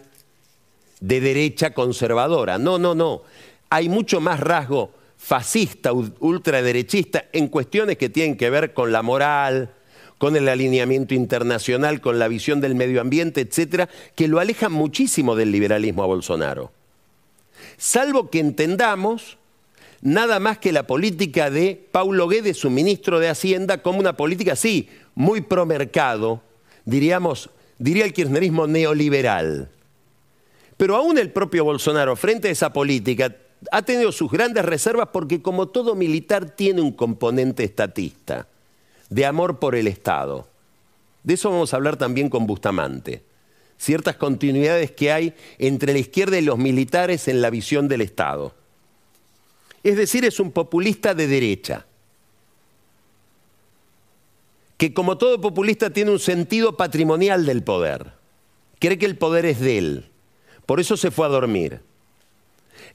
de 1.00 1.20
derecha 1.20 1.72
conservadora. 1.72 2.58
No, 2.58 2.78
no, 2.78 2.94
no. 2.94 3.22
Hay 3.70 3.88
mucho 3.88 4.20
más 4.20 4.40
rasgo 4.40 4.92
fascista, 5.16 5.92
ultraderechista, 5.92 7.26
en 7.32 7.48
cuestiones 7.48 7.98
que 7.98 8.08
tienen 8.08 8.36
que 8.36 8.48
ver 8.48 8.72
con 8.72 8.90
la 8.90 9.02
moral, 9.02 9.70
con 10.16 10.34
el 10.34 10.48
alineamiento 10.48 11.14
internacional, 11.14 12.00
con 12.00 12.18
la 12.18 12.26
visión 12.28 12.60
del 12.60 12.74
medio 12.74 13.00
ambiente, 13.00 13.42
etcétera, 13.42 13.88
que 14.14 14.28
lo 14.28 14.40
alejan 14.40 14.72
muchísimo 14.72 15.36
del 15.36 15.52
liberalismo 15.52 16.02
a 16.02 16.06
Bolsonaro. 16.06 16.72
Salvo 17.76 18.30
que 18.30 18.40
entendamos 18.40 19.38
nada 20.00 20.40
más 20.40 20.58
que 20.58 20.72
la 20.72 20.86
política 20.86 21.50
de 21.50 21.86
Paulo 21.92 22.26
Guedes, 22.26 22.56
su 22.56 22.70
ministro 22.70 23.20
de 23.20 23.28
Hacienda, 23.28 23.82
como 23.82 23.98
una 23.98 24.16
política, 24.16 24.56
sí, 24.56 24.88
muy 25.14 25.42
promercado, 25.42 26.42
diríamos, 26.84 27.50
diría 27.78 28.04
el 28.04 28.14
kirchnerismo 28.14 28.66
neoliberal. 28.66 29.70
Pero 30.80 30.96
aún 30.96 31.18
el 31.18 31.30
propio 31.30 31.62
Bolsonaro, 31.62 32.16
frente 32.16 32.48
a 32.48 32.52
esa 32.52 32.72
política, 32.72 33.36
ha 33.70 33.82
tenido 33.82 34.10
sus 34.12 34.30
grandes 34.30 34.64
reservas 34.64 35.10
porque 35.12 35.42
como 35.42 35.68
todo 35.68 35.94
militar 35.94 36.56
tiene 36.56 36.80
un 36.80 36.92
componente 36.92 37.64
estatista, 37.64 38.46
de 39.10 39.26
amor 39.26 39.58
por 39.58 39.74
el 39.74 39.86
Estado. 39.86 40.48
De 41.22 41.34
eso 41.34 41.50
vamos 41.50 41.74
a 41.74 41.76
hablar 41.76 41.98
también 41.98 42.30
con 42.30 42.46
Bustamante. 42.46 43.22
Ciertas 43.76 44.16
continuidades 44.16 44.90
que 44.92 45.12
hay 45.12 45.34
entre 45.58 45.92
la 45.92 45.98
izquierda 45.98 46.38
y 46.38 46.42
los 46.42 46.56
militares 46.56 47.28
en 47.28 47.42
la 47.42 47.50
visión 47.50 47.86
del 47.86 48.00
Estado. 48.00 48.54
Es 49.82 49.98
decir, 49.98 50.24
es 50.24 50.40
un 50.40 50.50
populista 50.50 51.12
de 51.12 51.26
derecha, 51.26 51.84
que 54.78 54.94
como 54.94 55.18
todo 55.18 55.42
populista 55.42 55.90
tiene 55.90 56.10
un 56.10 56.18
sentido 56.18 56.78
patrimonial 56.78 57.44
del 57.44 57.62
poder. 57.62 58.12
Cree 58.78 58.96
que 58.96 59.04
el 59.04 59.18
poder 59.18 59.44
es 59.44 59.60
de 59.60 59.76
él. 59.76 60.09
Por 60.70 60.78
eso 60.78 60.96
se 60.96 61.10
fue 61.10 61.26
a 61.26 61.30
dormir. 61.30 61.80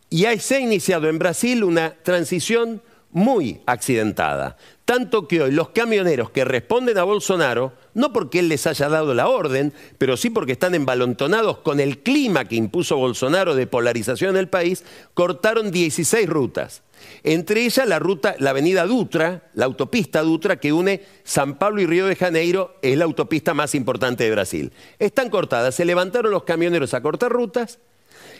Y 0.09 0.23
se 0.39 0.55
ha 0.55 0.59
iniciado 0.61 1.09
en 1.09 1.19
Brasil 1.19 1.61
una 1.61 1.93
transición 1.93 2.81
muy 3.15 3.61
accidentada. 3.65 4.57
Tanto 4.83 5.25
que 5.25 5.41
hoy 5.41 5.51
los 5.51 5.69
camioneros 5.69 6.31
que 6.31 6.43
responden 6.43 6.97
a 6.97 7.03
Bolsonaro, 7.03 7.71
no 7.93 8.11
porque 8.11 8.39
él 8.39 8.49
les 8.49 8.67
haya 8.67 8.89
dado 8.89 9.13
la 9.13 9.29
orden, 9.29 9.71
pero 9.97 10.17
sí 10.17 10.29
porque 10.29 10.51
están 10.51 10.75
embalontonados 10.75 11.59
con 11.59 11.79
el 11.79 11.99
clima 11.99 12.43
que 12.43 12.57
impuso 12.57 12.97
Bolsonaro 12.97 13.55
de 13.55 13.67
polarización 13.67 14.31
en 14.31 14.41
el 14.41 14.49
país, 14.49 14.83
cortaron 15.13 15.71
16 15.71 16.27
rutas. 16.27 16.83
Entre 17.23 17.63
ellas 17.63 17.87
la 17.87 17.99
ruta, 17.99 18.35
la 18.37 18.49
avenida 18.49 18.85
Dutra, 18.85 19.49
la 19.53 19.63
autopista 19.63 20.21
Dutra 20.21 20.57
que 20.57 20.73
une 20.73 21.01
San 21.23 21.57
Pablo 21.57 21.81
y 21.81 21.85
Río 21.85 22.07
de 22.07 22.17
Janeiro, 22.17 22.75
es 22.81 22.97
la 22.97 23.05
autopista 23.05 23.53
más 23.53 23.75
importante 23.75 24.25
de 24.25 24.31
Brasil. 24.31 24.73
Están 24.99 25.29
cortadas, 25.29 25.73
se 25.73 25.85
levantaron 25.85 26.31
los 26.31 26.43
camioneros 26.43 26.93
a 26.93 27.01
cortar 27.01 27.31
rutas 27.31 27.79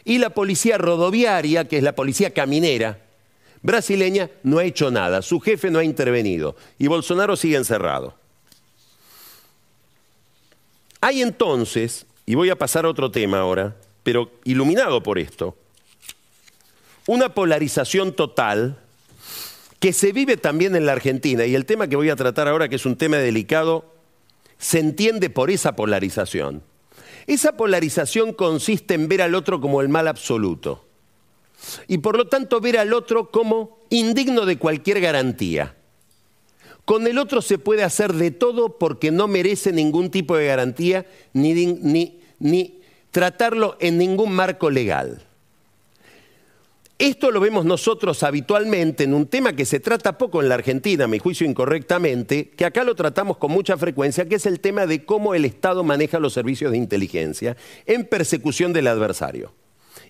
y 0.04 0.18
la 0.18 0.32
policía 0.32 0.78
rodoviaria, 0.78 1.70
que 1.70 1.78
es 1.78 1.84
la 1.84 1.96
policía 1.96 2.32
caminera 2.32 3.05
brasileña, 3.66 4.30
no 4.44 4.60
ha 4.60 4.64
hecho 4.64 4.92
nada. 4.92 5.22
Su 5.22 5.40
jefe 5.40 5.72
no 5.72 5.80
ha 5.80 5.84
intervenido. 5.84 6.56
Y 6.78 6.88
Bolsonaro 6.88 7.36
sigue 7.36 7.58
encerrado. 7.58 8.16
Hay 11.02 11.22
entonces, 11.22 12.06
y 12.26 12.36
voy 12.36 12.50
a 12.50 12.58
pasar 12.58 12.86
a 12.86 12.90
otro 12.90 13.12
tema 13.12 13.40
ahora, 13.40 13.76
pero 14.04 14.32
iluminado 14.44 15.02
por 15.04 15.20
esto, 15.20 15.58
una 17.08 17.34
polarización 17.34 18.14
total 18.14 18.80
que 19.80 19.94
se 19.94 20.12
vive 20.12 20.38
también 20.38 20.76
en 20.76 20.86
la 20.86 20.94
Argentina. 20.94 21.46
Y 21.46 21.56
el 21.56 21.66
tema 21.66 21.88
que 21.88 21.96
voy 21.96 22.10
a 22.10 22.16
tratar 22.16 22.48
ahora, 22.48 22.70
que 22.70 22.76
es 22.76 22.86
un 22.86 22.96
tema 22.96 23.18
delicado, 23.18 23.94
se 24.58 24.80
entiende 24.80 25.30
por 25.30 25.52
esa 25.52 25.76
polarización. 25.76 26.64
Esa 27.28 27.58
polarización 27.58 28.34
consiste 28.34 28.94
en 28.94 29.08
ver 29.08 29.24
al 29.24 29.36
otro 29.36 29.60
como 29.60 29.82
el 29.82 29.90
mal 29.90 30.08
absoluto 30.08 30.86
y 31.88 32.00
por 32.00 32.18
lo 32.18 32.28
tanto 32.28 32.60
ver 32.62 32.78
al 32.78 32.94
otro 32.94 33.32
como 33.32 33.80
indigno 33.90 34.46
de 34.46 34.58
cualquier 34.58 35.00
garantía. 35.00 35.76
Con 36.86 37.08
el 37.08 37.18
otro 37.18 37.42
se 37.42 37.58
puede 37.58 37.84
hacer 37.84 38.14
de 38.14 38.32
todo 38.32 38.78
porque 38.78 39.12
no 39.12 39.28
merece 39.28 39.72
ningún 39.72 40.12
tipo 40.12 40.38
de 40.38 40.46
garantía 40.46 41.06
ni, 41.34 41.54
ni, 41.54 42.20
ni 42.40 42.80
tratarlo 43.10 43.76
en 43.80 43.98
ningún 43.98 44.34
marco 44.34 44.70
legal. 44.70 45.24
Esto 46.98 47.30
lo 47.32 47.42
vemos 47.42 47.66
nosotros 47.66 48.24
habitualmente 48.24 49.04
en 49.04 49.14
un 49.14 49.28
tema 49.28 49.54
que 49.54 49.66
se 49.66 49.82
trata 49.82 50.18
poco 50.18 50.42
en 50.42 50.48
la 50.48 50.56
Argentina, 50.56 51.04
a 51.04 51.08
mi 51.10 51.20
juicio 51.20 51.46
incorrectamente, 51.46 52.52
que 52.52 52.64
acá 52.64 52.86
lo 52.86 52.96
tratamos 52.96 53.36
con 53.36 53.52
mucha 53.52 53.76
frecuencia, 53.76 54.30
que 54.30 54.36
es 54.36 54.46
el 54.46 54.62
tema 54.62 54.86
de 54.86 55.04
cómo 55.04 55.36
el 55.36 55.44
Estado 55.44 55.84
maneja 55.84 56.20
los 56.20 56.32
servicios 56.32 56.72
de 56.72 56.78
inteligencia 56.78 57.58
en 57.86 58.06
persecución 58.06 58.72
del 58.72 58.88
adversario. 58.88 59.54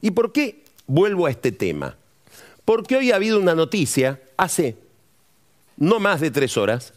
¿Y 0.02 0.12
por 0.12 0.32
qué 0.32 0.65
vuelvo 0.88 1.26
a 1.26 1.32
este 1.32 1.52
tema? 1.52 1.98
Porque 2.64 2.96
hoy 2.96 3.12
ha 3.12 3.16
habido 3.16 3.40
una 3.40 3.56
noticia, 3.56 4.20
hace 4.38 4.76
no 5.78 6.00
más 6.00 6.22
de 6.22 6.32
tres 6.32 6.58
horas, 6.58 6.94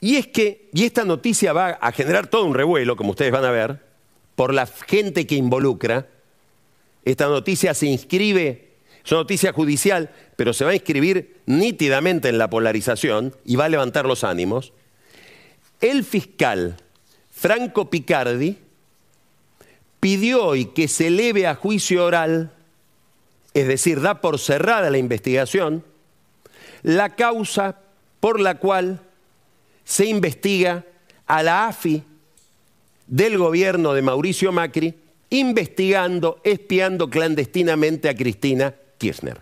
y 0.00 0.16
es 0.16 0.26
que, 0.26 0.68
y 0.72 0.84
esta 0.84 1.04
noticia 1.04 1.52
va 1.52 1.70
a 1.70 1.92
generar 1.92 2.26
todo 2.26 2.44
un 2.44 2.54
revuelo, 2.54 2.96
como 2.96 3.10
ustedes 3.10 3.30
van 3.30 3.44
a 3.44 3.52
ver, 3.52 3.80
por 4.34 4.52
la 4.52 4.66
gente 4.66 5.26
que 5.26 5.36
involucra, 5.36 6.08
esta 7.04 7.26
noticia 7.26 7.74
se 7.74 7.86
inscribe, 7.86 8.70
es 9.04 9.12
una 9.12 9.20
noticia 9.20 9.52
judicial, 9.52 10.10
pero 10.36 10.52
se 10.52 10.64
va 10.64 10.72
a 10.72 10.74
inscribir 10.74 11.40
nítidamente 11.46 12.28
en 12.28 12.38
la 12.38 12.50
polarización 12.50 13.34
y 13.44 13.56
va 13.56 13.66
a 13.66 13.68
levantar 13.68 14.06
los 14.06 14.24
ánimos. 14.24 14.72
El 15.80 16.04
fiscal 16.04 16.76
Franco 17.30 17.90
Picardi 17.90 18.58
pidió 20.02 20.44
hoy 20.44 20.64
que 20.64 20.88
se 20.88 21.06
eleve 21.06 21.46
a 21.46 21.54
juicio 21.54 22.04
oral, 22.04 22.50
es 23.54 23.68
decir, 23.68 24.00
da 24.00 24.20
por 24.20 24.40
cerrada 24.40 24.90
la 24.90 24.98
investigación, 24.98 25.84
la 26.82 27.10
causa 27.10 27.78
por 28.18 28.40
la 28.40 28.56
cual 28.56 29.00
se 29.84 30.06
investiga 30.06 30.84
a 31.28 31.44
la 31.44 31.68
AFI 31.68 32.02
del 33.06 33.38
gobierno 33.38 33.94
de 33.94 34.02
Mauricio 34.02 34.50
Macri 34.50 34.92
investigando, 35.30 36.40
espiando 36.42 37.08
clandestinamente 37.08 38.08
a 38.08 38.16
Cristina 38.16 38.74
Kirchner. 38.98 39.40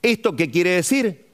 ¿Esto 0.00 0.34
qué 0.36 0.50
quiere 0.50 0.70
decir? 0.70 1.26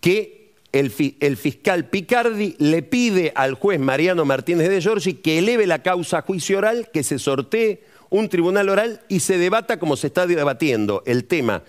Que 0.00 0.37
el, 0.72 0.90
fiscal 1.36 1.86
Picardi 1.86 2.54
le 2.58 2.82
pide 2.82 3.32
al 3.34 3.54
juez 3.54 3.80
Mariano 3.80 4.24
Martínez 4.24 4.68
de 4.68 4.80
Giorgi 4.80 5.14
que 5.14 5.38
eleve 5.38 5.66
la 5.66 5.82
causa 5.82 6.18
a 6.18 6.22
juicio 6.22 6.58
oral, 6.58 6.90
que 6.92 7.02
se 7.02 7.18
sortee 7.18 7.82
un 8.10 8.28
tribunal 8.28 8.68
oral 8.68 9.02
y 9.08 9.20
se 9.20 9.38
debata 9.38 9.78
como 9.78 9.96
se 9.96 10.08
está 10.08 10.26
debatiendo 10.26 11.02
el 11.06 11.24
tema 11.24 11.62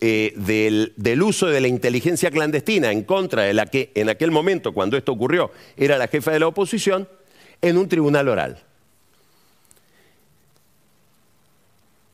eh, 0.00 0.32
del, 0.36 1.22
uso 1.22 1.46
de 1.46 1.60
la 1.60 1.68
inteligencia 1.68 2.30
clandestina 2.30 2.92
en 2.92 3.04
contra 3.04 3.42
de 3.42 3.54
la 3.54 3.66
que 3.66 3.92
en 3.94 4.08
aquel 4.08 4.30
momento, 4.30 4.72
cuando 4.72 4.96
esto 4.96 5.12
ocurrió, 5.12 5.50
era 5.76 5.98
la 5.98 6.08
jefa 6.08 6.32
de 6.32 6.40
la 6.40 6.48
oposición, 6.48 7.08
en 7.62 7.78
un 7.78 7.88
tribunal 7.88 8.28
oral. 8.28 8.62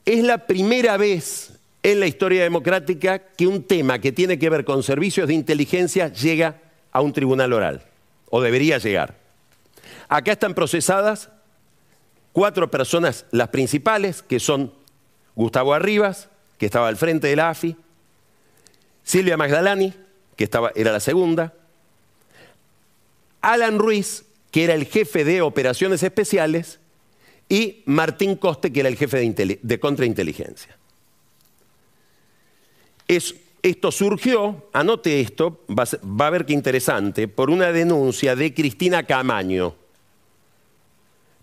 Es 0.04 0.22
la 0.22 0.46
primera 0.46 0.96
vez 0.96 1.52
en 1.83 2.01
la 2.01 2.07
historia 2.07 2.42
democrática 2.42 3.18
que 3.18 3.47
un 3.47 3.64
tema 3.64 3.99
que 3.99 4.12
tiene 4.12 4.38
que 4.38 4.51
ver 4.51 4.64
con 4.64 4.83
servicios 4.83 5.27
de 5.27 5.35
inteligencia 5.35 6.09
llega 6.09 6.61
a 6.92 7.01
un 7.01 7.12
tribunal 7.12 7.53
oral, 7.53 7.83
o 8.31 8.40
debería 8.40 8.79
llegar. 8.79 9.16
Acá 10.09 10.33
están 10.33 10.55
procesadas 10.55 11.31
cuatro 12.33 12.71
personas, 12.71 13.27
las 13.31 13.49
principales, 13.49 14.23
que 14.23 14.38
son 14.38 14.73
Gustavo 15.35 15.75
Arribas, 15.75 16.29
que 16.59 16.66
estaba 16.66 16.88
al 16.88 16.97
frente 16.97 17.27
de 17.27 17.37
la 17.37 17.51
AFI, 17.51 17.77
Silvia 19.03 19.37
Magdalani, 19.37 19.92
que 20.37 20.45
estaba, 20.45 20.71
era 20.75 20.92
la 20.92 21.01
segunda, 21.01 21.55
Alan 23.40 23.79
Ruiz, 23.79 24.25
que 24.53 24.64
era 24.64 24.75
el 24.75 24.87
jefe 24.87 25.25
de 25.25 25.42
operaciones 25.42 26.03
especiales, 26.03 26.79
y 27.49 27.83
Martín 27.87 28.37
Coste, 28.37 28.73
que 28.73 28.81
era 28.81 28.88
el 28.88 28.97
jefe 28.97 29.18
de, 29.18 29.59
de 29.61 29.81
contrainteligencia. 29.81 30.77
Es, 33.16 33.35
esto 33.62 33.92
surgió, 33.92 34.68
anote 34.72 35.20
esto, 35.20 35.64
va 35.68 35.85
a, 35.85 36.07
va 36.07 36.27
a 36.29 36.31
ver 36.31 36.46
qué 36.46 36.55
interesante, 36.55 37.29
por 37.29 37.51
una 37.51 37.70
denuncia 37.72 38.35
de 38.35 38.55
Cristina 38.55 39.03
Camaño, 39.03 39.75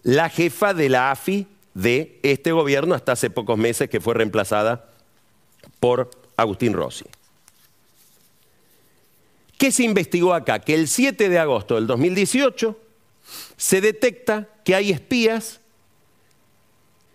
la 0.04 0.30
jefa 0.30 0.74
de 0.74 0.90
la 0.90 1.12
AFI 1.12 1.46
de 1.76 2.20
este 2.24 2.52
gobierno 2.52 2.96
hasta 2.96 3.12
hace 3.12 3.30
pocos 3.30 3.58
meses 3.58 3.90
que 3.90 4.02
fue 4.02 4.16
reemplazada 4.16 4.90
por 5.80 6.10
Agustín 6.36 6.74
Rossi. 6.74 7.06
¿Qué 9.60 9.72
se 9.72 9.84
investigó 9.84 10.34
acá? 10.34 10.60
Que 10.60 10.74
el 10.74 10.88
7 10.88 11.30
de 11.30 11.38
agosto 11.38 11.76
del 11.76 11.86
2018 11.86 12.80
se 13.58 13.82
detecta 13.82 14.48
que 14.64 14.74
hay 14.74 14.92
espías 14.92 15.60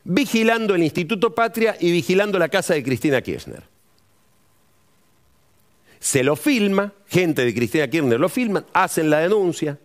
vigilando 0.05 0.75
el 0.75 0.83
Instituto 0.83 1.35
Patria 1.35 1.77
y 1.81 1.91
vigilando 1.91 2.39
la 2.39 2.49
casa 2.49 2.75
de 2.75 2.85
Cristina 2.85 3.21
Kirchner. 3.23 3.74
Se 6.05 6.23
lo 6.23 6.37
filma, 6.37 6.93
gente 7.07 7.47
de 7.47 7.55
Cristina 7.55 7.89
Kirchner 7.89 8.21
lo 8.21 8.29
filman, 8.29 8.67
hacen 8.75 9.09
la 9.09 9.21
denuncia, 9.21 9.79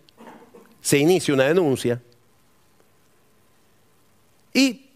se 0.82 0.98
inicia 0.98 1.32
una 1.32 1.44
denuncia. 1.44 2.02
Y 4.52 4.90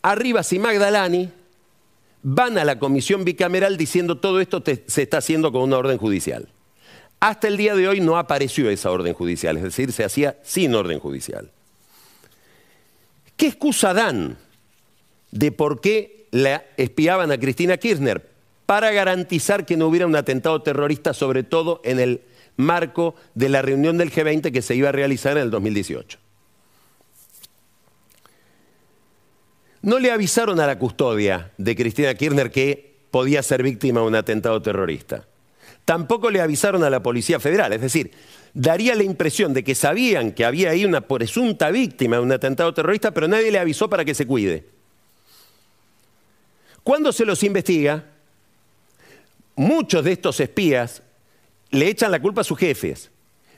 Arribas 0.00 0.52
y 0.52 0.60
Magdalani 0.60 1.28
van 2.22 2.56
a 2.56 2.64
la 2.64 2.78
comisión 2.78 3.24
bicameral 3.24 3.76
diciendo 3.76 4.18
todo 4.18 4.40
esto 4.40 4.62
se 4.86 5.02
está 5.02 5.18
haciendo 5.18 5.50
con 5.50 5.62
una 5.62 5.76
orden 5.76 5.98
judicial. 5.98 6.48
Hasta 7.18 7.48
el 7.48 7.56
día 7.56 7.74
de 7.74 7.88
hoy 7.88 8.00
no 8.00 8.16
apareció 8.16 8.70
esa 8.70 8.92
orden 8.92 9.12
judicial, 9.12 9.56
es 9.56 9.64
decir, 9.64 9.90
se 9.90 10.04
hacía 10.04 10.38
sin 10.44 10.72
orden 10.76 11.00
judicial. 11.00 11.50
¿Qué 13.36 13.48
excusa 13.48 13.92
dan 13.92 14.38
de 15.32 15.50
por 15.50 15.80
qué 15.80 16.28
la 16.30 16.64
espiaban 16.76 17.32
a 17.32 17.40
Cristina 17.40 17.76
Kirchner 17.76 18.29
para 18.70 18.92
garantizar 18.92 19.66
que 19.66 19.76
no 19.76 19.88
hubiera 19.88 20.06
un 20.06 20.14
atentado 20.14 20.62
terrorista, 20.62 21.12
sobre 21.12 21.42
todo 21.42 21.80
en 21.82 21.98
el 21.98 22.20
marco 22.56 23.16
de 23.34 23.48
la 23.48 23.62
reunión 23.62 23.98
del 23.98 24.12
G20 24.12 24.52
que 24.52 24.62
se 24.62 24.76
iba 24.76 24.90
a 24.90 24.92
realizar 24.92 25.36
en 25.36 25.42
el 25.42 25.50
2018. 25.50 26.18
No 29.82 29.98
le 29.98 30.12
avisaron 30.12 30.60
a 30.60 30.68
la 30.68 30.78
custodia 30.78 31.50
de 31.58 31.74
Cristina 31.74 32.14
Kirchner 32.14 32.52
que 32.52 32.94
podía 33.10 33.42
ser 33.42 33.64
víctima 33.64 34.02
de 34.02 34.06
un 34.06 34.14
atentado 34.14 34.62
terrorista. 34.62 35.26
Tampoco 35.84 36.30
le 36.30 36.40
avisaron 36.40 36.84
a 36.84 36.90
la 36.90 37.02
Policía 37.02 37.40
Federal, 37.40 37.72
es 37.72 37.80
decir, 37.80 38.12
daría 38.54 38.94
la 38.94 39.02
impresión 39.02 39.52
de 39.52 39.64
que 39.64 39.74
sabían 39.74 40.30
que 40.30 40.44
había 40.44 40.70
ahí 40.70 40.84
una 40.84 41.00
presunta 41.00 41.72
víctima 41.72 42.18
de 42.18 42.22
un 42.22 42.30
atentado 42.30 42.72
terrorista, 42.72 43.10
pero 43.10 43.26
nadie 43.26 43.50
le 43.50 43.58
avisó 43.58 43.90
para 43.90 44.04
que 44.04 44.14
se 44.14 44.28
cuide. 44.28 44.64
Cuando 46.84 47.10
se 47.10 47.24
los 47.24 47.42
investiga, 47.42 48.09
muchos 49.60 50.02
de 50.04 50.12
estos 50.12 50.40
espías 50.40 51.02
le 51.70 51.88
echan 51.88 52.10
la 52.10 52.22
culpa 52.22 52.40
a 52.40 52.44
sus 52.44 52.58
jefes. 52.58 53.10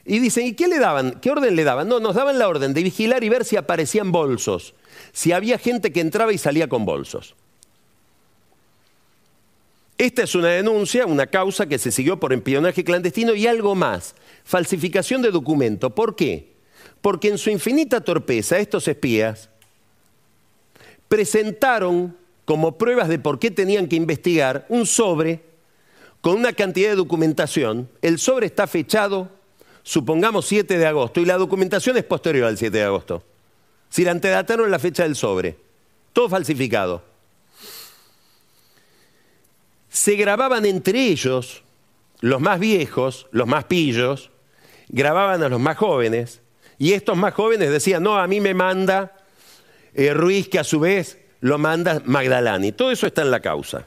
Y 0.04 0.18
dicen, 0.18 0.46
¿y 0.46 0.54
qué 0.54 0.66
le 0.66 0.80
daban? 0.80 1.20
¿Qué 1.20 1.30
orden 1.30 1.54
le 1.54 1.62
daban? 1.62 1.86
No, 1.88 2.00
nos 2.00 2.16
daban 2.16 2.40
la 2.40 2.48
orden 2.48 2.74
de 2.74 2.82
vigilar 2.82 3.22
y 3.22 3.28
ver 3.28 3.44
si 3.44 3.56
aparecían 3.56 4.10
bolsos, 4.10 4.74
si 5.12 5.30
había 5.30 5.58
gente 5.58 5.92
que 5.92 6.00
entraba 6.00 6.32
y 6.32 6.38
salía 6.38 6.68
con 6.68 6.84
bolsos. 6.84 7.36
Esta 9.96 10.24
es 10.24 10.34
una 10.34 10.48
denuncia, 10.48 11.06
una 11.06 11.28
causa 11.28 11.66
que 11.66 11.78
se 11.78 11.92
siguió 11.92 12.18
por 12.18 12.32
espionaje 12.32 12.82
clandestino 12.82 13.34
y 13.34 13.46
algo 13.46 13.76
más, 13.76 14.16
falsificación 14.42 15.22
de 15.22 15.30
documento. 15.30 15.94
¿Por 15.94 16.16
qué? 16.16 16.52
Porque 17.00 17.28
en 17.28 17.38
su 17.38 17.50
infinita 17.50 18.00
torpeza 18.00 18.58
estos 18.58 18.88
espías 18.88 19.50
presentaron 21.06 22.16
como 22.44 22.76
pruebas 22.76 23.08
de 23.08 23.20
por 23.20 23.38
qué 23.38 23.52
tenían 23.52 23.86
que 23.86 23.94
investigar 23.94 24.66
un 24.68 24.84
sobre 24.84 25.51
con 26.22 26.36
una 26.36 26.54
cantidad 26.54 26.90
de 26.90 26.96
documentación. 26.96 27.90
El 28.00 28.18
sobre 28.18 28.46
está 28.46 28.66
fechado, 28.66 29.28
supongamos 29.82 30.46
7 30.46 30.78
de 30.78 30.86
agosto, 30.86 31.20
y 31.20 31.26
la 31.26 31.36
documentación 31.36 31.98
es 31.98 32.04
posterior 32.04 32.46
al 32.46 32.56
7 32.56 32.78
de 32.78 32.84
agosto. 32.84 33.22
Si 33.90 34.04
la 34.04 34.12
antedataron 34.12 34.70
la 34.70 34.78
fecha 34.78 35.02
del 35.02 35.16
sobre. 35.16 35.58
Todo 36.14 36.30
falsificado. 36.30 37.02
Se 39.90 40.14
grababan 40.14 40.64
entre 40.64 41.08
ellos, 41.08 41.62
los 42.20 42.40
más 42.40 42.58
viejos, 42.58 43.26
los 43.32 43.46
más 43.46 43.64
pillos, 43.64 44.30
grababan 44.88 45.42
a 45.42 45.48
los 45.50 45.60
más 45.60 45.76
jóvenes, 45.76 46.40
Y 46.78 46.94
estos 46.94 47.16
más 47.16 47.34
jóvenes 47.34 47.70
decían, 47.70 48.02
no, 48.02 48.18
a 48.18 48.26
mí 48.26 48.40
me 48.40 48.54
manda 48.54 49.12
eh, 49.94 50.14
Ruiz, 50.14 50.48
que 50.48 50.58
a 50.58 50.64
su 50.64 50.80
vez 50.80 51.18
lo 51.40 51.58
manda 51.58 52.02
Magdalani. 52.04 52.72
Todo 52.72 52.90
eso 52.90 53.06
está 53.06 53.22
en 53.22 53.30
la 53.30 53.40
causa. 53.40 53.84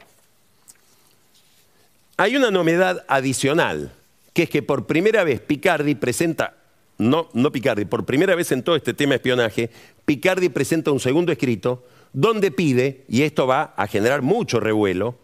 Hay 2.18 2.34
una 2.34 2.50
novedad 2.50 3.04
adicional, 3.08 3.92
que 4.32 4.44
es 4.44 4.50
que 4.50 4.62
por 4.62 4.86
primera 4.86 5.22
vez 5.22 5.40
Picardi 5.40 5.94
presenta, 5.94 6.56
no, 6.96 7.28
no 7.34 7.52
Picardi, 7.52 7.84
por 7.84 8.06
primera 8.06 8.34
vez 8.34 8.52
en 8.52 8.62
todo 8.62 8.74
este 8.74 8.94
tema 8.94 9.10
de 9.10 9.16
espionaje, 9.16 9.70
Picardi 10.06 10.48
presenta 10.48 10.92
un 10.92 11.00
segundo 11.00 11.30
escrito 11.30 11.84
donde 12.14 12.50
pide, 12.50 13.04
y 13.06 13.22
esto 13.22 13.46
va 13.46 13.74
a 13.76 13.86
generar 13.86 14.22
mucho 14.22 14.60
revuelo, 14.60 15.18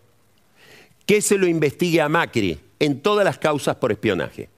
que 1.07 1.22
se 1.22 1.38
lo 1.38 1.46
investigue 1.46 2.02
a 2.02 2.11
Macri 2.11 2.61
en 2.78 3.00
todas 3.00 3.24
las 3.24 3.38
causas 3.38 3.76
por 3.76 3.90
espionaje. 3.90 4.50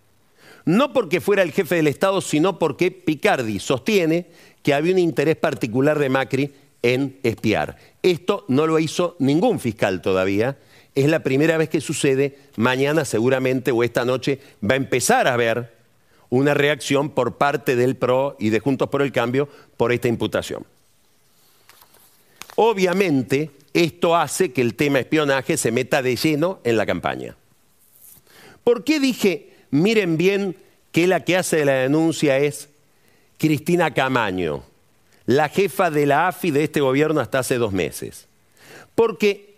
No 0.64 0.92
porque 0.92 1.20
fuera 1.20 1.42
el 1.42 1.52
jefe 1.52 1.76
del 1.76 1.86
Estado, 1.86 2.20
sino 2.20 2.58
porque 2.58 2.90
Picardi 2.90 3.60
sostiene 3.60 4.26
que 4.64 4.74
había 4.74 4.92
un 4.92 4.98
interés 4.98 5.36
particular 5.36 6.00
de 6.00 6.08
Macri 6.08 6.52
en 6.82 7.18
espiar. 7.22 7.76
Esto 8.02 8.44
no 8.48 8.66
lo 8.66 8.80
hizo 8.80 9.14
ningún 9.20 9.60
fiscal 9.60 10.02
todavía. 10.02 10.58
Es 10.94 11.08
la 11.08 11.20
primera 11.20 11.56
vez 11.56 11.68
que 11.68 11.80
sucede. 11.80 12.38
Mañana 12.56 13.04
seguramente 13.04 13.72
o 13.72 13.82
esta 13.82 14.04
noche 14.04 14.40
va 14.62 14.74
a 14.74 14.76
empezar 14.76 15.26
a 15.26 15.34
haber 15.34 15.74
una 16.30 16.54
reacción 16.54 17.10
por 17.10 17.36
parte 17.36 17.76
del 17.76 17.96
PRO 17.96 18.36
y 18.38 18.50
de 18.50 18.60
Juntos 18.60 18.88
por 18.88 19.02
el 19.02 19.12
Cambio 19.12 19.48
por 19.76 19.92
esta 19.92 20.08
imputación. 20.08 20.64
Obviamente, 22.56 23.50
esto 23.72 24.16
hace 24.16 24.52
que 24.52 24.60
el 24.60 24.74
tema 24.74 25.00
espionaje 25.00 25.56
se 25.56 25.72
meta 25.72 26.02
de 26.02 26.16
lleno 26.16 26.60
en 26.64 26.76
la 26.76 26.86
campaña. 26.86 27.36
¿Por 28.62 28.84
qué 28.84 29.00
dije, 29.00 29.52
miren 29.70 30.16
bien, 30.16 30.56
que 30.92 31.08
la 31.08 31.24
que 31.24 31.36
hace 31.36 31.64
la 31.64 31.74
denuncia 31.74 32.38
es 32.38 32.68
Cristina 33.36 33.92
Camaño, 33.92 34.62
la 35.26 35.48
jefa 35.48 35.90
de 35.90 36.06
la 36.06 36.28
AFI 36.28 36.52
de 36.52 36.64
este 36.64 36.80
gobierno 36.80 37.20
hasta 37.20 37.40
hace 37.40 37.58
dos 37.58 37.72
meses? 37.72 38.28
Porque 38.94 39.53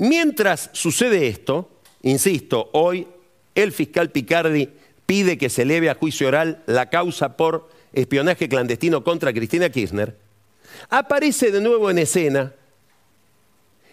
mientras 0.00 0.70
sucede 0.72 1.28
esto, 1.28 1.70
insisto, 2.02 2.70
hoy 2.72 3.06
el 3.54 3.70
fiscal 3.70 4.10
Picardi 4.10 4.68
pide 5.06 5.38
que 5.38 5.48
se 5.48 5.62
eleve 5.62 5.90
a 5.90 5.94
juicio 5.94 6.28
oral 6.28 6.62
la 6.66 6.90
causa 6.90 7.36
por 7.36 7.68
espionaje 7.92 8.48
clandestino 8.48 9.04
contra 9.04 9.32
Cristina 9.32 9.70
Kirchner, 9.70 10.16
aparece 10.88 11.50
de 11.50 11.60
nuevo 11.60 11.90
en 11.90 11.98
escena 11.98 12.52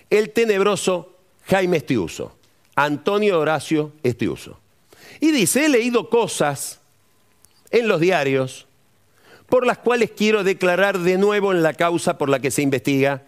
el 0.10 0.32
tenebroso 0.32 1.16
Jaime 1.46 1.78
Estiuso, 1.78 2.38
Antonio 2.76 3.40
Horacio 3.40 3.92
Estiuso. 4.04 4.60
Y 5.20 5.32
dice, 5.32 5.66
he 5.66 5.70
leído 5.70 6.10
cosas 6.10 6.80
en 7.72 7.88
los 7.88 8.00
diarios 8.00 8.68
por 9.48 9.66
las 9.66 9.78
cuales 9.78 10.12
quiero 10.12 10.44
declarar 10.44 11.00
de 11.00 11.18
nuevo 11.18 11.52
en 11.52 11.64
la 11.64 11.74
causa 11.74 12.18
por 12.18 12.30
la 12.30 12.40
que 12.40 12.52
se 12.52 12.62
investiga 12.62 13.24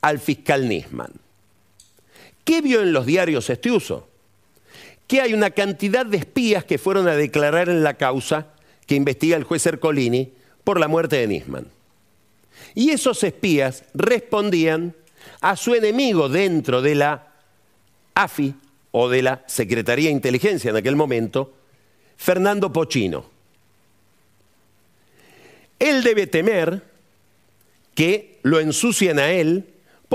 al 0.00 0.18
fiscal 0.18 0.68
Nisman. 0.68 1.25
¿Qué 2.46 2.62
vio 2.62 2.80
en 2.80 2.92
los 2.92 3.06
diarios 3.06 3.50
Estiuso? 3.50 4.08
Que 5.08 5.20
hay 5.20 5.34
una 5.34 5.50
cantidad 5.50 6.06
de 6.06 6.16
espías 6.16 6.64
que 6.64 6.78
fueron 6.78 7.08
a 7.08 7.16
declarar 7.16 7.68
en 7.68 7.82
la 7.82 7.94
causa 7.94 8.46
que 8.86 8.94
investiga 8.94 9.36
el 9.36 9.42
juez 9.42 9.66
Ercolini 9.66 10.32
por 10.62 10.78
la 10.78 10.86
muerte 10.86 11.16
de 11.16 11.26
Nisman. 11.26 11.66
Y 12.76 12.90
esos 12.90 13.24
espías 13.24 13.84
respondían 13.94 14.94
a 15.40 15.56
su 15.56 15.74
enemigo 15.74 16.28
dentro 16.28 16.82
de 16.82 16.94
la 16.94 17.32
AFI 18.14 18.54
o 18.92 19.08
de 19.08 19.22
la 19.22 19.42
Secretaría 19.48 20.06
de 20.06 20.12
Inteligencia 20.12 20.70
en 20.70 20.76
aquel 20.76 20.94
momento, 20.94 21.52
Fernando 22.16 22.72
Pochino. 22.72 23.28
Él 25.80 26.04
debe 26.04 26.28
temer 26.28 26.84
que 27.96 28.38
lo 28.42 28.60
ensucien 28.60 29.18
a 29.18 29.32
él. 29.32 29.66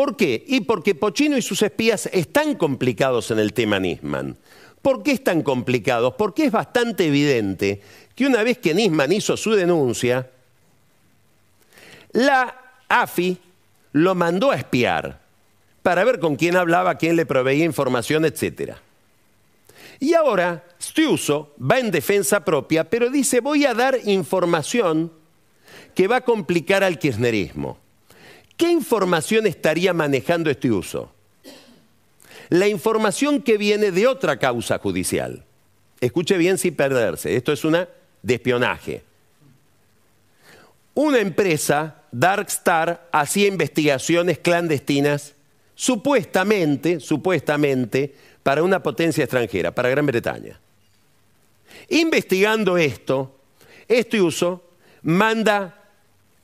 ¿Por 0.02 0.18
qué? 0.18 0.44
Y 0.48 0.62
porque 0.62 0.96
Pochino 0.96 1.38
y 1.38 1.44
sus 1.44 1.62
espías 1.62 2.10
están 2.12 2.56
complicados 2.56 3.30
en 3.30 3.38
el 3.38 3.54
tema 3.54 3.80
Nisman. 3.80 4.36
¿Por 4.82 5.04
qué 5.04 5.12
están 5.12 5.44
complicados? 5.44 6.16
Porque 6.18 6.46
es 6.46 6.52
bastante 6.52 7.06
evidente 7.06 7.80
que 8.16 8.26
una 8.26 8.42
vez 8.42 8.58
que 8.58 8.74
Nisman 8.74 9.12
hizo 9.12 9.38
su 9.38 9.52
denuncia, 9.52 10.28
la 12.14 12.80
AFI 12.90 13.38
lo 13.92 14.16
mandó 14.16 14.50
a 14.50 14.56
espiar 14.56 15.22
para 15.84 16.04
ver 16.04 16.20
con 16.20 16.36
quién 16.36 16.56
hablaba, 16.56 16.96
quién 16.96 17.16
le 17.16 17.28
proveía 17.28 17.64
información, 17.64 18.26
etc. 18.26 18.78
Y 20.00 20.16
ahora 20.16 20.64
Stiuso 20.82 21.54
va 21.62 21.78
en 21.78 21.92
defensa 21.92 22.44
propia, 22.44 22.90
pero 22.90 23.12
dice 23.12 23.40
voy 23.40 23.68
a 23.68 23.76
dar 23.76 24.00
información 24.06 25.12
que 25.94 26.08
va 26.08 26.16
a 26.16 26.22
complicar 26.22 26.84
al 26.84 26.98
kirchnerismo. 26.98 27.81
¿Qué 28.62 28.70
información 28.70 29.48
estaría 29.48 29.92
manejando 29.92 30.54
Stiuso? 30.54 31.12
La 32.50 32.68
información 32.68 33.42
que 33.42 33.58
viene 33.58 33.90
de 33.90 34.06
otra 34.06 34.38
causa 34.38 34.78
judicial. 34.78 35.44
Escuche 36.00 36.38
bien 36.38 36.60
sin 36.60 36.76
perderse, 36.76 37.36
esto 37.36 37.52
es 37.52 37.66
una 37.66 37.90
de 38.22 38.36
espionaje. 38.36 39.04
Una 40.94 41.18
empresa 41.18 42.04
Darkstar 42.12 43.10
hacía 43.12 43.48
investigaciones 43.48 44.38
clandestinas, 44.38 45.34
supuestamente, 45.74 47.00
supuestamente, 47.00 48.14
para 48.44 48.62
una 48.62 48.84
potencia 48.84 49.24
extranjera, 49.24 49.74
para 49.74 49.90
Gran 49.90 50.06
Bretaña. 50.06 50.60
Investigando 51.90 52.78
esto, 52.78 53.40
este 53.88 54.22
uso 54.22 54.64
manda 55.02 55.84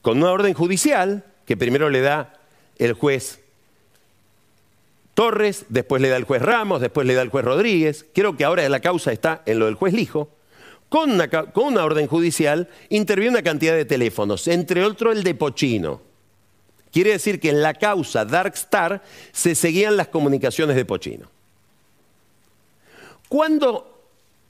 con 0.01 0.17
una 0.17 0.31
orden 0.31 0.55
judicial, 0.55 1.23
que 1.47 1.57
primero 1.57 1.89
le 1.89 2.01
da 2.01 2.33
el 2.77 2.93
juez 2.93 3.39
Torres, 5.15 5.65
después 5.69 5.99
le 5.99 6.09
da 6.09 6.17
el 6.17 6.25
juez 6.25 6.43
Ramos, 6.43 6.79
después 6.79 7.07
le 7.07 7.15
da 7.15 7.23
el 7.23 7.29
juez 7.29 7.43
Rodríguez, 7.43 8.05
creo 8.13 8.37
que 8.37 8.43
ahora 8.43 8.69
la 8.69 8.81
causa 8.81 9.11
está 9.11 9.41
en 9.47 9.57
lo 9.57 9.65
del 9.65 9.73
juez 9.73 9.93
Lijo, 9.93 10.29
con 10.89 11.09
una, 11.11 11.83
orden 11.83 12.07
judicial 12.07 12.69
interviene 12.89 13.31
una 13.31 13.43
cantidad 13.43 13.75
de 13.75 13.85
teléfonos, 13.85 14.47
entre 14.47 14.83
otros 14.83 15.15
el 15.15 15.23
de 15.23 15.33
Pochino. 15.33 16.01
Quiere 16.91 17.11
decir 17.11 17.39
que 17.39 17.49
en 17.49 17.61
la 17.61 17.73
causa 17.73 18.25
Darkstar 18.25 19.01
se 19.31 19.55
seguían 19.55 19.97
las 19.97 20.07
comunicaciones 20.09 20.75
de 20.75 20.85
Pochino. 20.85 21.29
Cuando 23.27 24.01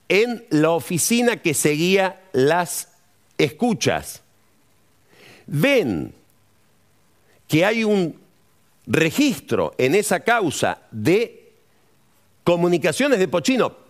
en 0.09 0.45
la 0.49 0.71
oficina 0.71 1.37
que 1.37 1.53
seguía 1.53 2.21
las 2.33 2.89
escuchas 3.37 4.21
ven 5.47 6.13
que 7.47 7.65
hay 7.65 7.83
un 7.83 8.15
registro 8.85 9.73
en 9.77 9.95
esa 9.95 10.21
causa 10.21 10.79
de 10.91 11.53
comunicaciones 12.43 13.19
de 13.19 13.27
Pochino 13.27 13.87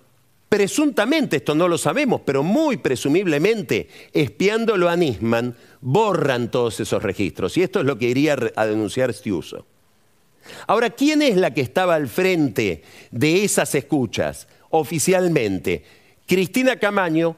presuntamente, 0.49 1.37
esto 1.37 1.55
no 1.55 1.67
lo 1.67 1.77
sabemos, 1.77 2.21
pero 2.23 2.43
muy 2.43 2.77
presumiblemente, 2.77 3.89
espiándolo 4.13 4.89
a 4.89 4.95
Nisman, 4.95 5.55
borran 5.81 6.49
todos 6.49 6.79
esos 6.79 7.03
registros. 7.03 7.57
Y 7.57 7.63
esto 7.63 7.79
es 7.79 7.85
lo 7.85 7.97
que 7.97 8.07
iría 8.07 8.37
a 8.55 8.65
denunciar 8.65 9.13
Stiuso. 9.13 9.65
Ahora, 10.65 10.89
¿quién 10.91 11.21
es 11.21 11.35
la 11.35 11.53
que 11.53 11.61
estaba 11.61 11.95
al 11.95 12.07
frente 12.07 12.83
de 13.11 13.43
esas 13.43 13.75
escuchas 13.75 14.47
oficialmente? 14.69 15.83
Cristina 16.25 16.77
Camaño, 16.77 17.35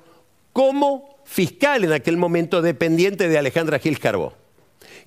como 0.54 1.18
fiscal 1.26 1.84
en 1.84 1.94
aquel 1.94 2.18
momento 2.18 2.62
dependiente 2.62 3.28
de 3.28 3.38
Alejandra 3.38 3.80
Gil 3.80 4.00
Carbó. 4.00 4.34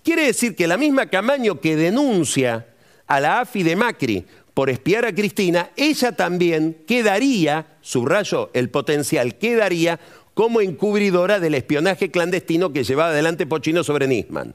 Quiere 0.03 0.27
decir 0.27 0.57
que 0.57 0.67
la 0.67 0.77
misma 0.77 1.07
Camaño 1.07 1.61
que 1.61 1.77
denuncia 1.77 2.67
a 3.07 3.21
la 3.21 3.41
AFI 3.41 3.63
de 3.63 3.77
Macri 3.77 4.25
por 4.55 4.69
espiar 4.69 5.05
a 5.05 5.15
Cristina, 5.15 5.71
ella 5.77 6.13
también 6.13 6.83
quedaría, 6.87 7.79
subrayo 7.81 8.51
el 8.53 8.69
potencial, 8.69 9.39
quedaría 9.39 9.99
como 10.35 10.61
encubridora 10.61 11.41
del 11.41 11.55
espionaje 11.55 12.11
clandestino 12.11 12.73
que 12.73 12.85
llevaba 12.85 13.11
adelante 13.11 13.47
Pochino 13.47 13.85
sobre 13.85 14.09
Nisman. 14.09 14.55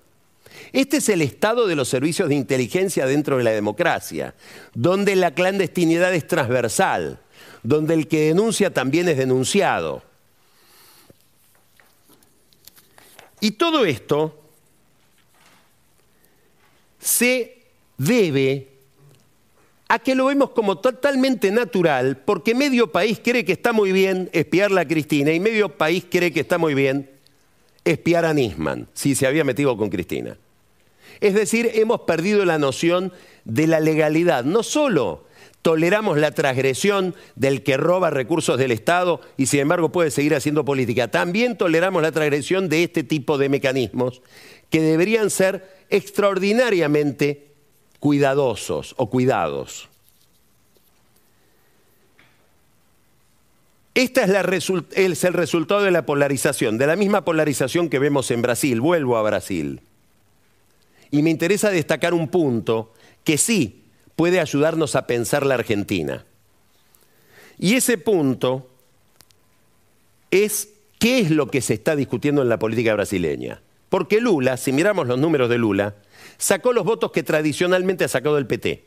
Este 0.74 0.98
es 0.98 1.10
el 1.10 1.22
estado 1.22 1.68
de 1.68 1.76
los 1.76 1.88
servicios 1.88 2.30
de 2.30 2.36
inteligencia 2.36 3.06
dentro 3.06 3.38
de 3.38 3.44
la 3.44 3.52
democracia, 3.52 4.36
donde 4.74 5.16
la 5.16 5.34
clandestinidad 5.34 6.14
es 6.14 6.28
transversal, 6.28 7.20
donde 7.64 7.94
el 7.94 8.08
que 8.08 8.28
denuncia 8.28 8.74
también 8.74 9.08
es 9.08 9.18
denunciado. 9.18 10.04
Y 13.40 13.52
todo 13.52 13.86
esto 13.86 14.37
se 17.00 17.58
debe 17.98 18.70
a 19.88 20.00
que 20.00 20.16
lo 20.16 20.26
vemos 20.26 20.50
como 20.52 20.80
totalmente 20.80 21.52
natural, 21.52 22.18
porque 22.26 22.54
medio 22.54 22.92
país 22.92 23.20
cree 23.24 23.46
que 23.46 23.54
está 23.54 23.72
muy 23.72 23.92
bien 23.92 24.30
espiar 24.34 24.78
a 24.78 24.86
Cristina 24.86 25.32
y 25.32 25.40
medio 25.40 25.78
país 25.78 26.06
cree 26.10 26.34
que 26.34 26.42
está 26.42 26.58
muy 26.58 26.74
bien 26.74 27.10
espiar 27.86 28.26
a 28.26 28.34
Nisman, 28.34 28.88
si 28.94 29.16
se 29.16 29.28
había 29.28 29.46
metido 29.46 29.78
con 29.78 29.90
Cristina. 29.90 30.38
Es 31.22 31.34
decir, 31.34 31.72
hemos 31.74 32.02
perdido 32.02 32.44
la 32.46 32.60
noción 32.60 33.14
de 33.46 33.66
la 33.68 33.80
legalidad, 33.80 34.44
no 34.44 34.62
solo 34.62 35.26
toleramos 35.62 36.18
la 36.18 36.32
transgresión 36.32 37.16
del 37.36 37.64
que 37.64 37.78
roba 37.78 38.10
recursos 38.10 38.58
del 38.58 38.72
Estado 38.72 39.20
y 39.36 39.48
sin 39.48 39.62
embargo 39.62 39.92
puede 39.92 40.12
seguir 40.12 40.36
haciendo 40.36 40.64
política. 40.64 41.10
También 41.10 41.58
toleramos 41.58 42.02
la 42.02 42.12
transgresión 42.12 42.70
de 42.70 42.84
este 42.84 43.04
tipo 43.04 43.38
de 43.38 43.50
mecanismos 43.50 44.22
que 44.70 44.82
deberían 44.82 45.30
ser 45.30 45.77
extraordinariamente 45.90 47.48
cuidadosos 48.00 48.94
o 48.98 49.10
cuidados. 49.10 49.90
Este 53.98 54.22
es, 54.22 55.24
el 55.24 55.34
resultado 55.34 55.82
de 55.82 55.90
la 55.90 56.06
polarización, 56.06 56.78
de 56.78 56.86
la 56.86 56.96
misma 56.96 57.26
polarización 57.26 57.90
que 57.90 57.98
vemos 57.98 58.30
en 58.30 58.44
Brasil. 58.44 58.80
Vuelvo 58.80 59.18
a 59.18 59.24
Brasil. 59.24 59.82
Y 61.10 61.24
me 61.24 61.32
interesa 61.32 61.72
destacar 61.72 62.14
un 62.14 62.28
punto 62.28 62.94
que 63.24 63.40
sí 63.40 63.86
puede 64.16 64.40
ayudarnos 64.40 64.96
a 64.96 65.08
pensar 65.08 65.48
la 65.48 65.56
Argentina. 65.56 66.26
Y 67.58 67.74
ese 67.74 67.98
punto 67.98 68.70
es 70.30 70.70
qué 71.00 71.20
es 71.20 71.32
lo 71.32 71.48
que 71.48 71.62
se 71.62 71.74
está 71.74 71.96
discutiendo 71.96 72.44
en 72.44 72.50
la 72.50 72.60
política 72.60 72.94
brasileña. 72.94 73.62
Porque 73.90 74.20
Lula, 74.20 74.58
si 74.58 74.72
miramos 74.72 75.08
los 75.08 75.18
números 75.18 75.50
de 75.50 75.58
Lula, 75.58 75.96
sacó 76.38 76.74
los 76.74 76.84
votos 76.84 77.12
que 77.12 77.24
tradicionalmente 77.24 78.04
ha 78.04 78.08
sacado 78.08 78.38
el 78.38 78.48
PT. 78.48 78.86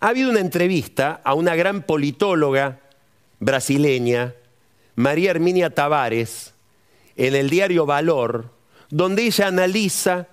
Ha 0.00 0.08
habido 0.08 0.30
una 0.30 0.40
entrevista 0.40 1.20
a 1.22 1.34
una 1.34 1.54
gran 1.54 1.82
politóloga 1.82 2.80
brasileña, 3.38 4.34
María 4.96 5.30
Herminia 5.30 5.70
Tavares, 5.70 6.54
en 7.16 7.34
el 7.34 7.50
diario 7.50 7.86
Valor, 7.86 8.50
donde 8.90 9.24
ella 9.24 9.46
analiza 9.46 10.28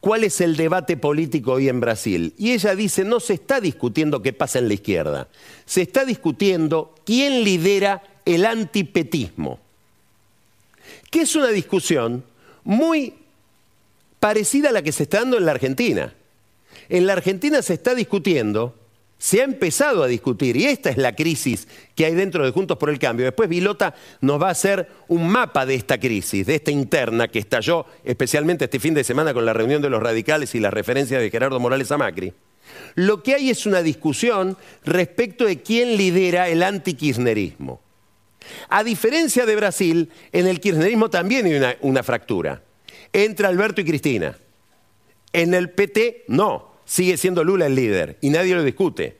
cuál 0.00 0.24
es 0.24 0.40
el 0.40 0.56
debate 0.56 0.96
político 0.96 1.52
hoy 1.52 1.68
en 1.68 1.80
Brasil. 1.80 2.34
Y 2.36 2.52
ella 2.52 2.74
dice, 2.74 3.04
no 3.04 3.20
se 3.20 3.34
está 3.34 3.60
discutiendo 3.60 4.20
qué 4.20 4.32
pasa 4.32 4.58
en 4.58 4.68
la 4.68 4.74
izquierda, 4.74 5.28
se 5.64 5.82
está 5.82 6.04
discutiendo 6.04 6.94
quién 7.04 7.44
lidera 7.44 8.02
el 8.24 8.44
antipetismo, 8.44 9.58
que 11.10 11.22
es 11.22 11.34
una 11.34 11.48
discusión 11.48 12.24
muy 12.64 13.14
parecida 14.20 14.68
a 14.68 14.72
la 14.72 14.82
que 14.82 14.92
se 14.92 15.04
está 15.04 15.20
dando 15.20 15.38
en 15.38 15.46
la 15.46 15.52
Argentina. 15.52 16.14
En 16.88 17.06
la 17.06 17.14
Argentina 17.14 17.62
se 17.62 17.74
está 17.74 17.94
discutiendo 17.94 18.74
se 19.22 19.40
ha 19.40 19.44
empezado 19.44 20.02
a 20.02 20.08
discutir, 20.08 20.56
y 20.56 20.64
esta 20.64 20.90
es 20.90 20.96
la 20.96 21.14
crisis 21.14 21.68
que 21.94 22.06
hay 22.06 22.14
dentro 22.16 22.44
de 22.44 22.50
Juntos 22.50 22.76
por 22.76 22.90
el 22.90 22.98
Cambio. 22.98 23.24
Después 23.24 23.48
Vilota 23.48 23.94
nos 24.20 24.42
va 24.42 24.48
a 24.48 24.50
hacer 24.50 24.88
un 25.06 25.28
mapa 25.28 25.64
de 25.64 25.76
esta 25.76 26.00
crisis, 26.00 26.44
de 26.44 26.56
esta 26.56 26.72
interna 26.72 27.28
que 27.28 27.38
estalló 27.38 27.86
especialmente 28.02 28.64
este 28.64 28.80
fin 28.80 28.94
de 28.94 29.04
semana 29.04 29.32
con 29.32 29.46
la 29.46 29.52
reunión 29.52 29.80
de 29.80 29.90
los 29.90 30.02
radicales 30.02 30.56
y 30.56 30.58
las 30.58 30.74
referencias 30.74 31.20
de 31.20 31.30
Gerardo 31.30 31.60
Morales 31.60 31.92
a 31.92 31.98
Macri. 31.98 32.32
Lo 32.96 33.22
que 33.22 33.36
hay 33.36 33.50
es 33.50 33.64
una 33.64 33.80
discusión 33.82 34.56
respecto 34.84 35.44
de 35.44 35.62
quién 35.62 35.96
lidera 35.96 36.48
el 36.48 36.64
antikirchnerismo. 36.64 37.80
A 38.68 38.84
diferencia 38.84 39.46
de 39.46 39.56
Brasil, 39.56 40.10
en 40.32 40.46
el 40.46 40.60
kirchnerismo 40.60 41.10
también 41.10 41.46
hay 41.46 41.76
una, 41.80 42.02
fractura 42.02 42.62
entre 43.12 43.46
Alberto 43.46 43.80
y 43.80 43.84
Cristina. 43.84 44.36
En 45.32 45.54
el 45.54 45.70
PT 45.70 46.24
no, 46.28 46.72
sigue 46.84 47.16
siendo 47.16 47.44
Lula 47.44 47.66
el 47.66 47.74
líder 47.74 48.18
y 48.20 48.30
nadie 48.30 48.54
lo 48.54 48.62
discute. 48.62 49.16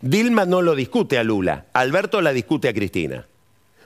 Dilma 0.00 0.44
no 0.44 0.62
lo 0.62 0.74
discute 0.74 1.18
a 1.18 1.24
Lula, 1.24 1.66
Alberto 1.72 2.20
la 2.20 2.32
discute 2.32 2.68
a 2.68 2.74
Cristina. 2.74 3.26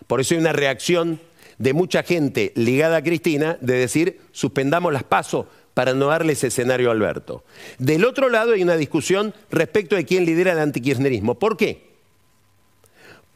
Por 0.06 0.20
eso 0.20 0.34
hay 0.34 0.40
una 0.40 0.52
reacción 0.52 1.20
de 1.58 1.72
mucha 1.72 2.02
gente 2.02 2.52
ligada 2.54 2.98
a 2.98 3.02
Cristina 3.02 3.58
de 3.60 3.74
decir 3.74 4.20
suspendamos 4.32 4.92
las 4.92 5.04
pasos 5.04 5.46
para 5.74 5.92
no 5.92 6.06
darle 6.06 6.32
ese 6.32 6.46
escenario 6.46 6.88
a 6.88 6.92
Alberto. 6.92 7.44
Del 7.78 8.04
otro 8.04 8.30
lado 8.30 8.52
hay 8.52 8.62
una 8.62 8.76
discusión 8.76 9.34
respecto 9.50 9.94
de 9.94 10.06
quién 10.06 10.24
lidera 10.24 10.52
el 10.52 10.58
antikirchnerismo. 10.58 11.34
¿Por 11.38 11.56
qué? 11.56 11.85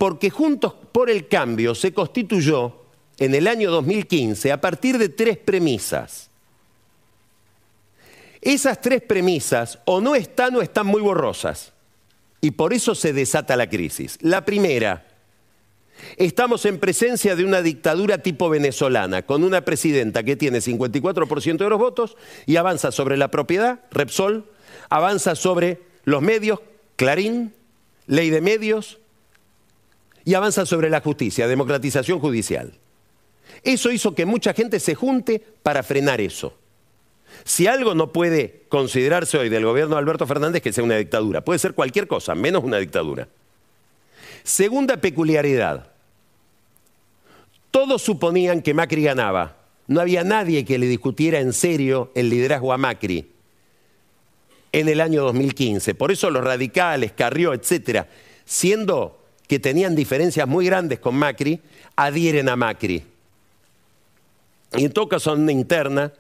Porque 0.01 0.30
Juntos 0.30 0.72
por 0.92 1.11
el 1.11 1.28
Cambio 1.28 1.74
se 1.74 1.92
constituyó 1.92 2.72
en 3.18 3.34
el 3.34 3.46
año 3.46 3.70
2015 3.70 4.51
a 4.51 4.59
partir 4.59 4.96
de 4.96 5.11
tres 5.11 5.36
premisas. 5.36 6.30
Esas 8.40 8.80
tres 8.80 9.03
premisas 9.03 9.78
o 9.84 10.01
no 10.01 10.14
están 10.14 10.57
o 10.57 10.62
están 10.62 10.86
muy 10.86 11.03
borrosas. 11.03 11.74
Y 12.40 12.53
por 12.53 12.72
eso 12.72 12.94
se 12.94 13.12
desata 13.12 13.59
la 13.59 13.68
crisis. 13.68 14.16
La 14.22 14.46
primera, 14.46 15.07
estamos 16.16 16.64
en 16.64 16.80
presencia 16.80 17.36
de 17.36 17.44
una 17.44 17.61
dictadura 17.61 18.22
tipo 18.22 18.48
venezolana, 18.48 19.26
con 19.26 19.44
una 19.44 19.66
presidenta 19.66 20.22
que 20.22 20.34
tiene 20.34 20.61
54% 20.61 21.59
de 21.59 21.68
los 21.68 21.78
votos 21.78 22.16
y 22.46 22.57
avanza 22.57 22.90
sobre 22.90 23.18
la 23.18 23.30
propiedad, 23.30 23.80
Repsol, 23.90 24.51
avanza 24.88 25.34
sobre 25.34 25.82
los 26.05 26.22
medios, 26.22 26.61
Clarín, 26.96 27.53
ley 28.07 28.30
de 28.30 28.40
medios, 28.40 28.99
y 30.31 30.35
avanza 30.35 30.64
sobre 30.64 30.91
la 30.91 31.01
justicia, 31.01 31.49
democratización 31.49 32.20
judicial. 32.20 32.72
Eso 33.64 33.91
hizo 33.91 34.14
que 34.14 34.26
mucha 34.26 34.55
gente 34.55 34.78
se 34.78 34.95
junte 34.95 35.43
para 35.64 35.83
frenar 35.83 36.20
eso. 36.20 36.55
Si 37.43 37.66
algo 37.66 37.97
no 37.97 38.12
puede 38.12 38.62
considerarse 38.68 39.39
hoy 39.39 39.49
del 39.49 39.64
gobierno 39.64 39.97
de 39.97 39.99
Alberto 39.99 40.28
Fernández 40.28 40.62
que 40.62 40.72
sea 40.72 40.85
una 40.85 40.99
dictadura, 40.99 41.41
puede 41.41 41.59
ser 41.59 41.74
cualquier 41.74 42.07
cosa, 42.07 42.37
menos 42.37 42.62
una 42.62 42.76
dictadura. 42.76 43.26
Segunda 44.45 44.99
peculiaridad, 44.99 45.91
todos 47.72 48.01
suponían 48.01 48.62
que 48.62 48.72
Macri 48.72 49.03
ganaba. 49.03 49.57
No 49.89 50.01
había 50.01 50.22
nadie 50.22 50.64
que 50.64 50.78
le 50.78 50.87
discutiera 50.87 51.41
en 51.41 51.53
serio 51.53 52.12
el 52.14 52.31
liderazgo 52.31 52.72
a 52.72 52.78
Macri 52.78 53.33
en 54.70 54.89
el 54.89 55.01
año 55.01 55.24
2015. 55.24 55.97
Por 55.97 56.12
eso 56.12 56.31
los 56.31 56.45
radicales, 56.45 57.11
Carrió, 57.11 57.53
etcétera, 57.53 58.07
siendo 58.45 59.19
que 59.51 59.59
tenían 59.59 59.96
diferencias 59.96 60.46
muy 60.46 60.66
grandes 60.66 61.01
con 61.01 61.16
Macri, 61.16 61.59
adhieren 61.96 62.48
a 62.48 62.55
Macri. 62.55 63.03
Y 64.76 64.84
en 64.84 64.92
todo 64.92 65.09
caso, 65.09 65.32
una 65.32 65.51
interna, 65.51 66.12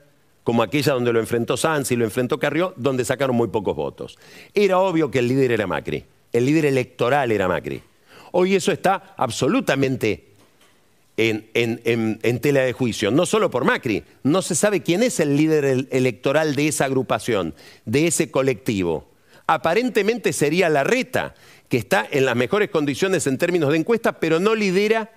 como 0.42 0.64
aquella 0.64 0.94
donde 0.94 1.12
lo 1.12 1.20
enfrentó 1.20 1.56
Sanz 1.56 1.92
y 1.92 1.96
lo 1.96 2.04
enfrentó 2.04 2.40
Carrió, 2.40 2.74
donde 2.76 3.04
sacaron 3.04 3.36
muy 3.36 3.46
pocos 3.46 3.76
votos. 3.76 4.18
Era 4.52 4.80
obvio 4.80 5.12
que 5.12 5.20
el 5.20 5.28
líder 5.28 5.52
era 5.52 5.68
Macri, 5.68 6.04
el 6.32 6.44
líder 6.44 6.64
electoral 6.64 7.30
era 7.30 7.46
Macri. 7.46 7.80
Hoy 8.32 8.56
eso 8.56 8.72
está 8.72 9.14
absolutamente 9.16 10.30
en, 11.16 12.40
tela 12.40 12.62
de 12.62 12.72
juicio, 12.72 13.12
no 13.12 13.26
solo 13.26 13.48
por 13.48 13.64
Macri, 13.64 14.02
no 14.24 14.42
se 14.42 14.56
sabe 14.56 14.82
quién 14.82 15.04
es 15.04 15.20
el 15.20 15.36
líder 15.36 15.86
electoral 15.92 16.56
de 16.56 16.66
esa 16.66 16.86
agrupación, 16.86 17.54
de 17.84 18.08
ese 18.08 18.32
colectivo. 18.32 19.08
Aparentemente 19.46 20.32
sería 20.32 20.68
Larreta, 20.68 21.34
que 21.70 21.78
está 21.78 22.06
en 22.10 22.26
las 22.26 22.34
mejores 22.34 22.68
condiciones 22.68 23.26
en 23.28 23.38
términos 23.38 23.70
de 23.70 23.78
encuesta, 23.78 24.18
pero 24.18 24.40
no 24.40 24.56
lidera 24.56 25.12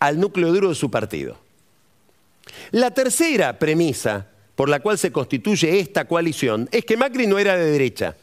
al 0.00 0.18
núcleo 0.18 0.52
duro 0.52 0.68
de 0.68 0.74
su 0.74 0.90
partido. 0.90 1.38
La 2.72 2.90
tercera 2.90 3.56
premisa 3.56 4.26
por 4.56 4.68
la 4.68 4.80
cual 4.80 4.98
se 4.98 5.12
constituye 5.12 5.78
esta 5.78 6.06
coalición 6.06 6.68
es 6.72 6.84
que 6.84 6.96
Macri 6.96 7.28
no 7.28 7.38
era 7.38 7.56
de 7.56 7.70
derecha. 7.70 8.16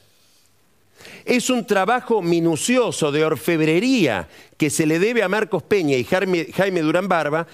Es 1.24 1.50
un 1.50 1.66
trabajo 1.66 2.22
minucioso 2.22 3.14
de 3.14 3.24
orfebrería 3.24 4.28
que 4.58 4.70
se 4.70 4.86
le 4.86 5.00
debe 5.00 5.24
a 5.24 5.30
Marcos 5.30 5.64
Peña 5.64 5.96
y 5.96 6.04
Jaime, 6.04 6.82
Durán 6.82 7.08
Barba 7.08 7.48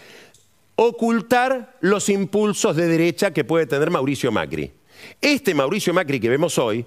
ocultar 0.76 1.78
los 1.82 2.10
impulsos 2.10 2.76
de 2.76 2.88
derecha 2.88 3.32
que 3.32 3.44
puede 3.44 3.68
tener 3.68 3.92
Mauricio 3.92 4.32
Macri. 4.32 4.72
Este 5.22 5.54
Mauricio 5.54 5.94
Macri 5.94 6.20
que 6.20 6.30
vemos 6.30 6.58
hoy, 6.58 6.84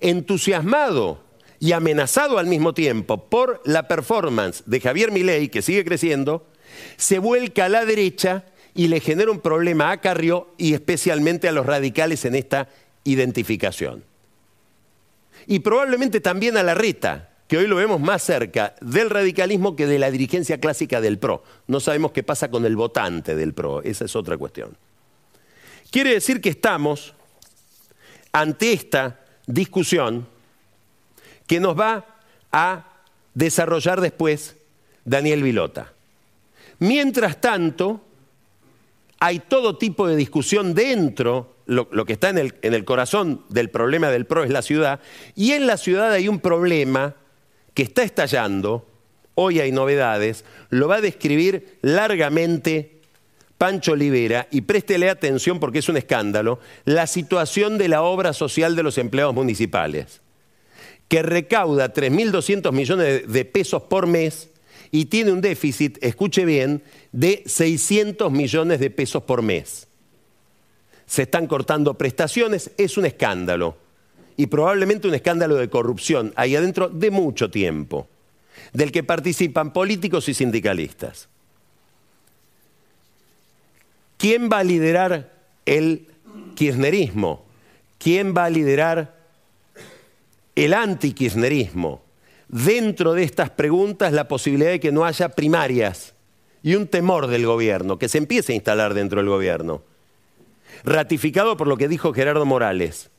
entusiasmado 0.00 1.29
y 1.60 1.72
amenazado 1.72 2.38
al 2.38 2.46
mismo 2.46 2.72
tiempo 2.72 3.28
por 3.28 3.60
la 3.66 3.86
performance 3.86 4.62
de 4.64 4.80
Javier 4.80 5.12
Milei, 5.12 5.50
que 5.50 5.60
sigue 5.60 5.84
creciendo, 5.84 6.46
se 6.96 7.18
vuelca 7.18 7.66
a 7.66 7.68
la 7.68 7.84
derecha 7.84 8.44
y 8.74 8.88
le 8.88 9.00
genera 9.00 9.30
un 9.30 9.40
problema 9.40 9.90
a 9.90 10.00
Carrió 10.00 10.48
y 10.56 10.72
especialmente 10.72 11.48
a 11.48 11.52
los 11.52 11.66
radicales 11.66 12.24
en 12.24 12.34
esta 12.34 12.68
identificación. 13.04 14.02
Y 15.46 15.58
probablemente 15.58 16.20
también 16.20 16.56
a 16.56 16.62
la 16.62 16.74
reta, 16.74 17.28
que 17.46 17.58
hoy 17.58 17.66
lo 17.66 17.76
vemos 17.76 18.00
más 18.00 18.22
cerca 18.22 18.74
del 18.80 19.10
radicalismo 19.10 19.76
que 19.76 19.86
de 19.86 19.98
la 19.98 20.10
dirigencia 20.10 20.60
clásica 20.60 21.00
del 21.00 21.18
PRO. 21.18 21.42
No 21.66 21.80
sabemos 21.80 22.12
qué 22.12 22.22
pasa 22.22 22.50
con 22.50 22.64
el 22.64 22.76
votante 22.76 23.34
del 23.34 23.52
PRO, 23.52 23.82
esa 23.82 24.06
es 24.06 24.16
otra 24.16 24.38
cuestión. 24.38 24.76
Quiere 25.90 26.14
decir 26.14 26.40
que 26.40 26.50
estamos 26.50 27.12
ante 28.32 28.72
esta 28.72 29.20
discusión 29.46 30.28
que 31.50 31.58
nos 31.58 31.76
va 31.76 32.06
a 32.52 32.86
desarrollar 33.34 34.00
después 34.00 34.54
Daniel 35.04 35.42
Vilota. 35.42 35.92
Mientras 36.78 37.40
tanto, 37.40 38.02
hay 39.18 39.40
todo 39.40 39.76
tipo 39.76 40.06
de 40.06 40.14
discusión 40.14 40.74
dentro, 40.74 41.56
lo, 41.66 41.88
que 42.06 42.12
está 42.12 42.28
en 42.28 42.38
el, 42.38 42.54
en 42.62 42.72
el 42.72 42.84
corazón 42.84 43.42
del 43.48 43.68
problema 43.68 44.10
del 44.10 44.26
PRO 44.26 44.44
es 44.44 44.50
la 44.50 44.62
ciudad, 44.62 45.00
y 45.34 45.50
en 45.50 45.66
la 45.66 45.76
ciudad 45.76 46.12
hay 46.12 46.28
un 46.28 46.38
problema 46.38 47.16
que 47.74 47.82
está 47.82 48.04
estallando, 48.04 48.86
hoy 49.34 49.58
hay 49.58 49.72
novedades, 49.72 50.44
lo 50.68 50.86
va 50.86 50.98
a 50.98 51.00
describir 51.00 51.78
largamente 51.82 53.00
Pancho 53.58 53.94
Olivera, 53.94 54.46
y 54.52 54.60
préstele 54.60 55.10
atención 55.10 55.58
porque 55.58 55.80
es 55.80 55.88
un 55.88 55.96
escándalo, 55.96 56.60
la 56.84 57.08
situación 57.08 57.76
de 57.76 57.88
la 57.88 58.02
obra 58.02 58.34
social 58.34 58.76
de 58.76 58.84
los 58.84 58.98
empleados 58.98 59.34
municipales. 59.34 60.20
Que 61.10 61.24
recauda 61.24 61.92
3.200 61.92 62.70
millones 62.70 63.24
de 63.26 63.44
pesos 63.44 63.82
por 63.82 64.06
mes 64.06 64.48
y 64.92 65.06
tiene 65.06 65.32
un 65.32 65.40
déficit, 65.40 65.98
escuche 66.02 66.44
bien, 66.44 66.84
de 67.10 67.42
600 67.46 68.30
millones 68.30 68.78
de 68.78 68.90
pesos 68.90 69.24
por 69.24 69.42
mes. 69.42 69.88
Se 71.06 71.22
están 71.22 71.48
cortando 71.48 71.94
prestaciones, 71.94 72.70
es 72.78 72.96
un 72.96 73.06
escándalo. 73.06 73.76
Y 74.36 74.46
probablemente 74.46 75.08
un 75.08 75.14
escándalo 75.14 75.56
de 75.56 75.68
corrupción 75.68 76.32
ahí 76.36 76.54
adentro 76.54 76.88
de 76.88 77.10
mucho 77.10 77.50
tiempo, 77.50 78.06
del 78.72 78.92
que 78.92 79.02
participan 79.02 79.72
políticos 79.72 80.28
y 80.28 80.34
sindicalistas. 80.34 81.28
¿Quién 84.16 84.48
va 84.48 84.58
a 84.58 84.64
liderar 84.64 85.32
el 85.66 86.06
kirchnerismo? 86.54 87.44
¿Quién 87.98 88.32
va 88.32 88.44
a 88.44 88.50
liderar 88.50 89.19
el 90.64 90.74
anti-kirchnerismo? 90.74 92.02
Dentro 92.48 93.14
de 93.14 93.22
estas 93.22 93.50
preguntas 93.50 94.12
la 94.12 94.28
posibilidad 94.28 94.70
de 94.70 94.80
que 94.80 94.92
no 94.92 95.04
haya 95.04 95.30
primarias 95.30 96.14
y 96.62 96.74
un 96.74 96.86
temor 96.86 97.28
del 97.28 97.46
gobierno, 97.46 97.98
que 97.98 98.08
se 98.08 98.18
empiece 98.18 98.52
a 98.52 98.56
instalar 98.56 98.92
dentro 98.94 99.20
del 99.20 99.28
gobierno, 99.28 99.82
ratificado 100.84 101.56
por 101.56 101.66
lo 101.66 101.76
que 101.76 101.88
dijo 101.88 102.12
Gerardo 102.12 102.44
Morales. 102.44 103.10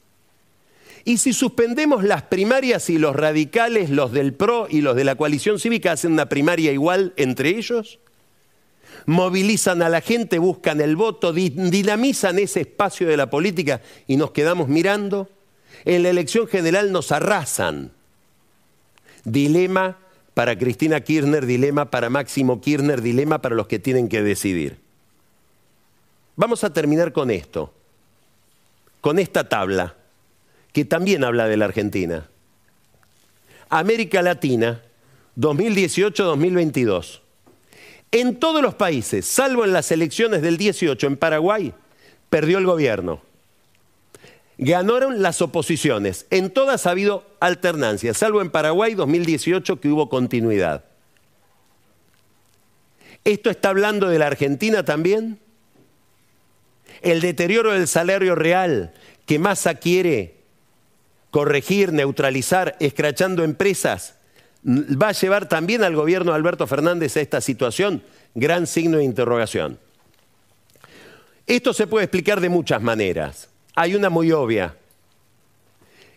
Y 1.03 1.17
si 1.17 1.33
suspendemos 1.33 2.03
las 2.03 2.23
primarias 2.23 2.89
y 2.89 2.99
los 2.99 3.15
radicales, 3.15 3.89
los 3.89 4.11
del 4.11 4.33
PRO 4.33 4.67
y 4.69 4.81
los 4.81 4.95
de 4.95 5.03
la 5.03 5.15
coalición 5.15 5.59
cívica 5.59 5.93
hacen 5.93 6.11
una 6.11 6.29
primaria 6.29 6.71
igual 6.71 7.13
entre 7.17 7.49
ellos, 7.49 7.99
movilizan 9.07 9.81
a 9.81 9.89
la 9.89 10.01
gente, 10.01 10.37
buscan 10.37 10.79
el 10.79 10.95
voto, 10.95 11.33
dinamizan 11.33 12.37
ese 12.37 12.61
espacio 12.61 13.07
de 13.07 13.17
la 13.17 13.29
política 13.29 13.81
y 14.05 14.17
nos 14.17 14.31
quedamos 14.31 14.67
mirando, 14.67 15.29
en 15.85 16.03
la 16.03 16.09
elección 16.09 16.47
general 16.47 16.91
nos 16.91 17.11
arrasan. 17.11 17.91
Dilema 19.23 19.97
para 20.33 20.57
Cristina 20.57 21.01
Kirchner, 21.01 21.45
dilema 21.45 21.91
para 21.91 22.09
Máximo 22.09 22.61
Kirchner, 22.61 23.01
dilema 23.01 23.41
para 23.41 23.55
los 23.55 23.67
que 23.67 23.79
tienen 23.79 24.09
que 24.09 24.23
decidir. 24.23 24.77
Vamos 26.35 26.63
a 26.63 26.73
terminar 26.73 27.11
con 27.13 27.29
esto, 27.29 27.73
con 29.01 29.19
esta 29.19 29.47
tabla, 29.49 29.95
que 30.73 30.85
también 30.85 31.23
habla 31.23 31.47
de 31.47 31.57
la 31.57 31.65
Argentina. 31.65 32.29
América 33.69 34.21
Latina, 34.21 34.81
2018-2022. 35.37 37.19
En 38.11 38.39
todos 38.39 38.61
los 38.61 38.75
países, 38.75 39.25
salvo 39.25 39.63
en 39.63 39.73
las 39.73 39.91
elecciones 39.91 40.41
del 40.41 40.57
18 40.57 41.07
en 41.07 41.17
Paraguay, 41.17 41.73
perdió 42.29 42.57
el 42.57 42.65
gobierno. 42.65 43.21
Ganaron 44.63 45.23
las 45.23 45.41
oposiciones. 45.41 46.27
En 46.29 46.51
todas 46.51 46.85
ha 46.85 46.91
habido 46.91 47.25
alternancia, 47.39 48.13
salvo 48.13 48.41
en 48.41 48.51
Paraguay 48.51 48.93
2018 48.93 49.81
que 49.81 49.89
hubo 49.89 50.07
continuidad. 50.07 50.85
¿Esto 53.23 53.49
está 53.49 53.69
hablando 53.69 54.07
de 54.07 54.19
la 54.19 54.27
Argentina 54.27 54.85
también? 54.85 55.39
El 57.01 57.21
deterioro 57.21 57.71
del 57.71 57.87
salario 57.87 58.35
real 58.35 58.93
que 59.25 59.39
Massa 59.39 59.73
quiere 59.73 60.43
corregir, 61.31 61.91
neutralizar, 61.91 62.77
escrachando 62.79 63.43
empresas, 63.43 64.13
va 64.63 65.07
a 65.07 65.13
llevar 65.13 65.49
también 65.49 65.83
al 65.83 65.95
gobierno 65.95 66.33
de 66.33 66.37
Alberto 66.37 66.67
Fernández 66.67 67.17
a 67.17 67.21
esta 67.21 67.41
situación. 67.41 68.03
Gran 68.35 68.67
signo 68.67 68.97
de 68.97 69.05
interrogación. 69.05 69.79
Esto 71.47 71.73
se 71.73 71.87
puede 71.87 72.05
explicar 72.05 72.39
de 72.39 72.49
muchas 72.49 72.79
maneras. 72.79 73.50
Hay 73.81 73.95
una 73.95 74.11
muy 74.11 74.31
obvia. 74.31 74.77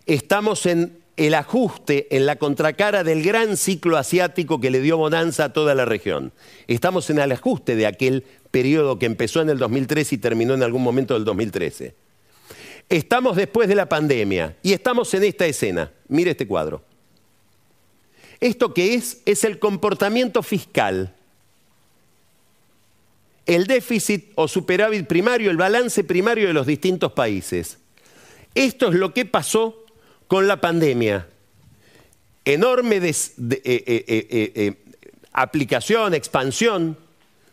Estamos 0.05 0.67
en 0.67 0.99
el 1.17 1.33
ajuste, 1.33 2.15
en 2.15 2.27
la 2.27 2.37
contracara 2.37 3.05
del 3.05 3.23
gran 3.23 3.57
ciclo 3.57 3.97
asiático 3.97 4.61
que 4.61 4.71
le 4.71 4.83
dio 4.83 4.99
bonanza 4.99 5.45
a 5.45 5.53
toda 5.55 5.75
la 5.75 5.87
región. 5.87 6.35
Estamos 6.67 7.09
en 7.09 7.21
el 7.21 7.33
ajuste 7.33 7.75
de 7.75 7.87
aquel 7.87 8.27
periodo 8.51 8.99
que 8.99 9.07
empezó 9.07 9.41
en 9.41 9.49
el 9.49 9.57
2013 9.57 10.17
y 10.17 10.19
terminó 10.19 10.53
en 10.53 10.63
algún 10.63 10.83
momento 10.83 11.15
del 11.15 11.25
2013. 11.25 11.95
Estamos 12.91 13.35
después 13.35 13.67
de 13.67 13.77
la 13.77 13.89
pandemia 13.89 14.59
y 14.63 14.75
estamos 14.75 15.15
en 15.15 15.25
esta 15.25 15.47
escena. 15.47 15.91
Mire 16.09 16.33
este 16.33 16.47
cuadro. 16.47 16.83
¿Esto 18.41 18.75
qué 18.75 18.93
es? 18.93 19.23
Es 19.25 19.43
el 19.43 19.59
comportamiento 19.59 20.43
fiscal 20.43 21.15
el 23.47 23.67
déficit 23.67 24.33
o 24.37 24.49
superávit 24.49 25.07
primario, 25.07 25.51
el 25.51 25.57
balance 25.57 26.05
primario 26.05 26.49
de 26.49 26.55
los 26.55 26.67
distintos 26.67 27.13
países. 27.13 27.79
Esto 28.55 28.89
es 28.89 28.95
lo 28.95 29.13
que 29.13 29.25
pasó 29.25 29.85
con 30.29 30.49
la 30.49 30.61
pandemia. 30.61 31.29
Enorme 32.45 32.97
eh, 32.97 33.13
eh, 33.65 34.05
eh, 34.07 34.75
aplicación, 35.33 36.15
expansión 36.15 36.97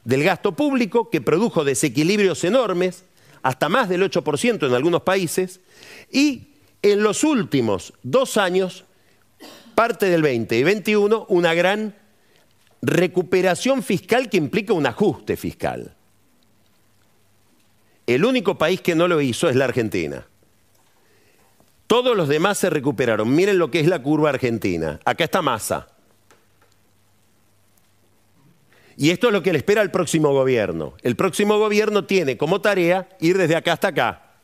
del 0.03 0.23
gasto 0.23 0.53
público 0.53 1.09
que 1.09 1.21
produjo 1.21 1.63
desequilibrios 1.63 2.43
enormes, 2.43 3.03
hasta 3.43 3.69
más 3.69 3.89
del 3.89 4.03
8% 4.03 4.67
en 4.67 4.73
algunos 4.73 5.01
países, 5.01 5.59
y 6.11 6.49
en 6.81 7.03
los 7.03 7.23
últimos 7.23 7.93
dos 8.03 8.37
años, 8.37 8.85
parte 9.75 10.07
del 10.07 10.21
20 10.21 10.57
y 10.57 10.63
21, 10.63 11.25
una 11.29 11.53
gran 11.53 11.95
recuperación 12.81 13.83
fiscal 13.83 14.29
que 14.29 14.37
implica 14.37 14.73
un 14.73 14.85
ajuste 14.85 15.37
fiscal. 15.37 15.95
El 18.07 18.25
único 18.25 18.57
país 18.57 18.81
que 18.81 18.95
no 18.95 19.07
lo 19.07 19.21
hizo 19.21 19.49
es 19.49 19.55
la 19.55 19.65
Argentina. 19.65 20.25
Todos 21.87 22.15
los 22.15 22.27
demás 22.27 22.57
se 22.57 22.69
recuperaron. 22.69 23.33
Miren 23.33 23.57
lo 23.57 23.69
que 23.69 23.79
es 23.79 23.87
la 23.87 24.01
curva 24.01 24.29
argentina. 24.29 24.99
Acá 25.05 25.25
está 25.25 25.41
masa. 25.41 25.87
Y 28.97 29.09
esto 29.09 29.27
es 29.27 29.33
lo 29.33 29.43
que 29.43 29.51
le 29.51 29.57
espera 29.57 29.81
al 29.81 29.91
próximo 29.91 30.31
gobierno. 30.31 30.93
El 31.01 31.15
próximo 31.15 31.57
gobierno 31.57 32.05
tiene 32.05 32.37
como 32.37 32.61
tarea 32.61 33.09
ir 33.19 33.37
desde 33.37 33.55
acá 33.55 33.73
hasta 33.73 33.89
acá. 33.89 34.35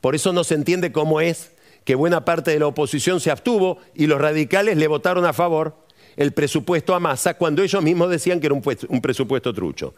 Por 0.00 0.14
eso 0.14 0.32
no 0.32 0.44
se 0.44 0.54
entiende 0.54 0.92
cómo 0.92 1.20
es 1.20 1.52
que 1.84 1.94
buena 1.94 2.24
parte 2.24 2.50
de 2.50 2.58
la 2.58 2.66
oposición 2.66 3.20
se 3.20 3.30
abstuvo 3.30 3.78
y 3.94 4.06
los 4.06 4.20
radicales 4.20 4.76
le 4.76 4.88
votaron 4.88 5.24
a 5.26 5.32
favor 5.32 5.83
el 6.16 6.32
presupuesto 6.32 6.94
a 6.94 7.00
masa 7.00 7.34
cuando 7.34 7.62
ellos 7.62 7.82
mismos 7.82 8.10
decían 8.10 8.40
que 8.40 8.46
era 8.46 8.54
un, 8.54 9.00
presupuesto 9.00 9.52
trucho. 9.52 9.94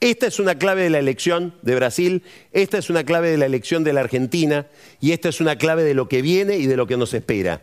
Esta 0.00 0.26
es 0.26 0.38
una 0.38 0.56
clave 0.56 0.82
de 0.82 0.90
la 0.90 0.98
elección 0.98 1.54
de 1.62 1.74
Brasil, 1.74 2.22
esta 2.52 2.78
es 2.78 2.90
una 2.90 3.04
clave 3.04 3.30
de 3.30 3.38
la 3.38 3.46
elección 3.46 3.84
de 3.84 3.92
la 3.92 4.00
Argentina 4.00 4.66
y 5.00 5.12
esta 5.12 5.28
es 5.28 5.40
una 5.40 5.56
clave 5.56 5.84
de 5.84 5.94
lo 5.94 6.08
que 6.08 6.22
viene 6.22 6.56
y 6.56 6.66
de 6.66 6.76
lo 6.76 6.86
que 6.86 6.96
nos 6.96 7.14
espera. 7.14 7.62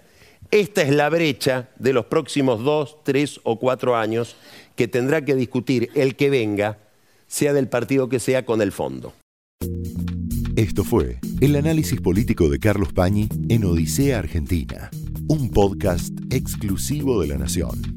Esta 0.51 0.81
es 0.81 0.93
la 0.93 1.09
brecha 1.09 1.69
de 1.77 1.93
los 1.93 2.05
próximos 2.05 2.63
dos, 2.63 3.03
tres 3.03 3.39
o 3.43 3.59
cuatro 3.59 3.95
años 3.95 4.37
que 4.75 4.87
tendrá 4.87 5.25
que 5.25 5.35
discutir 5.35 5.89
el 5.95 6.15
que 6.15 6.29
venga, 6.29 6.77
sea 7.27 7.51
del 7.51 7.67
partido 7.67 8.07
que 8.07 8.19
sea, 8.19 8.45
con 8.45 8.61
el 8.61 8.71
fondo. 8.71 9.13
Esto 10.55 10.83
fue 10.83 11.19
el 11.41 11.55
análisis 11.55 11.99
político 11.99 12.49
de 12.49 12.59
Carlos 12.59 12.93
Pañi 12.93 13.27
en 13.49 13.65
Odisea 13.65 14.19
Argentina, 14.19 14.89
un 15.27 15.49
podcast 15.49 16.13
exclusivo 16.31 17.21
de 17.21 17.27
la 17.27 17.37
Nación. 17.37 17.96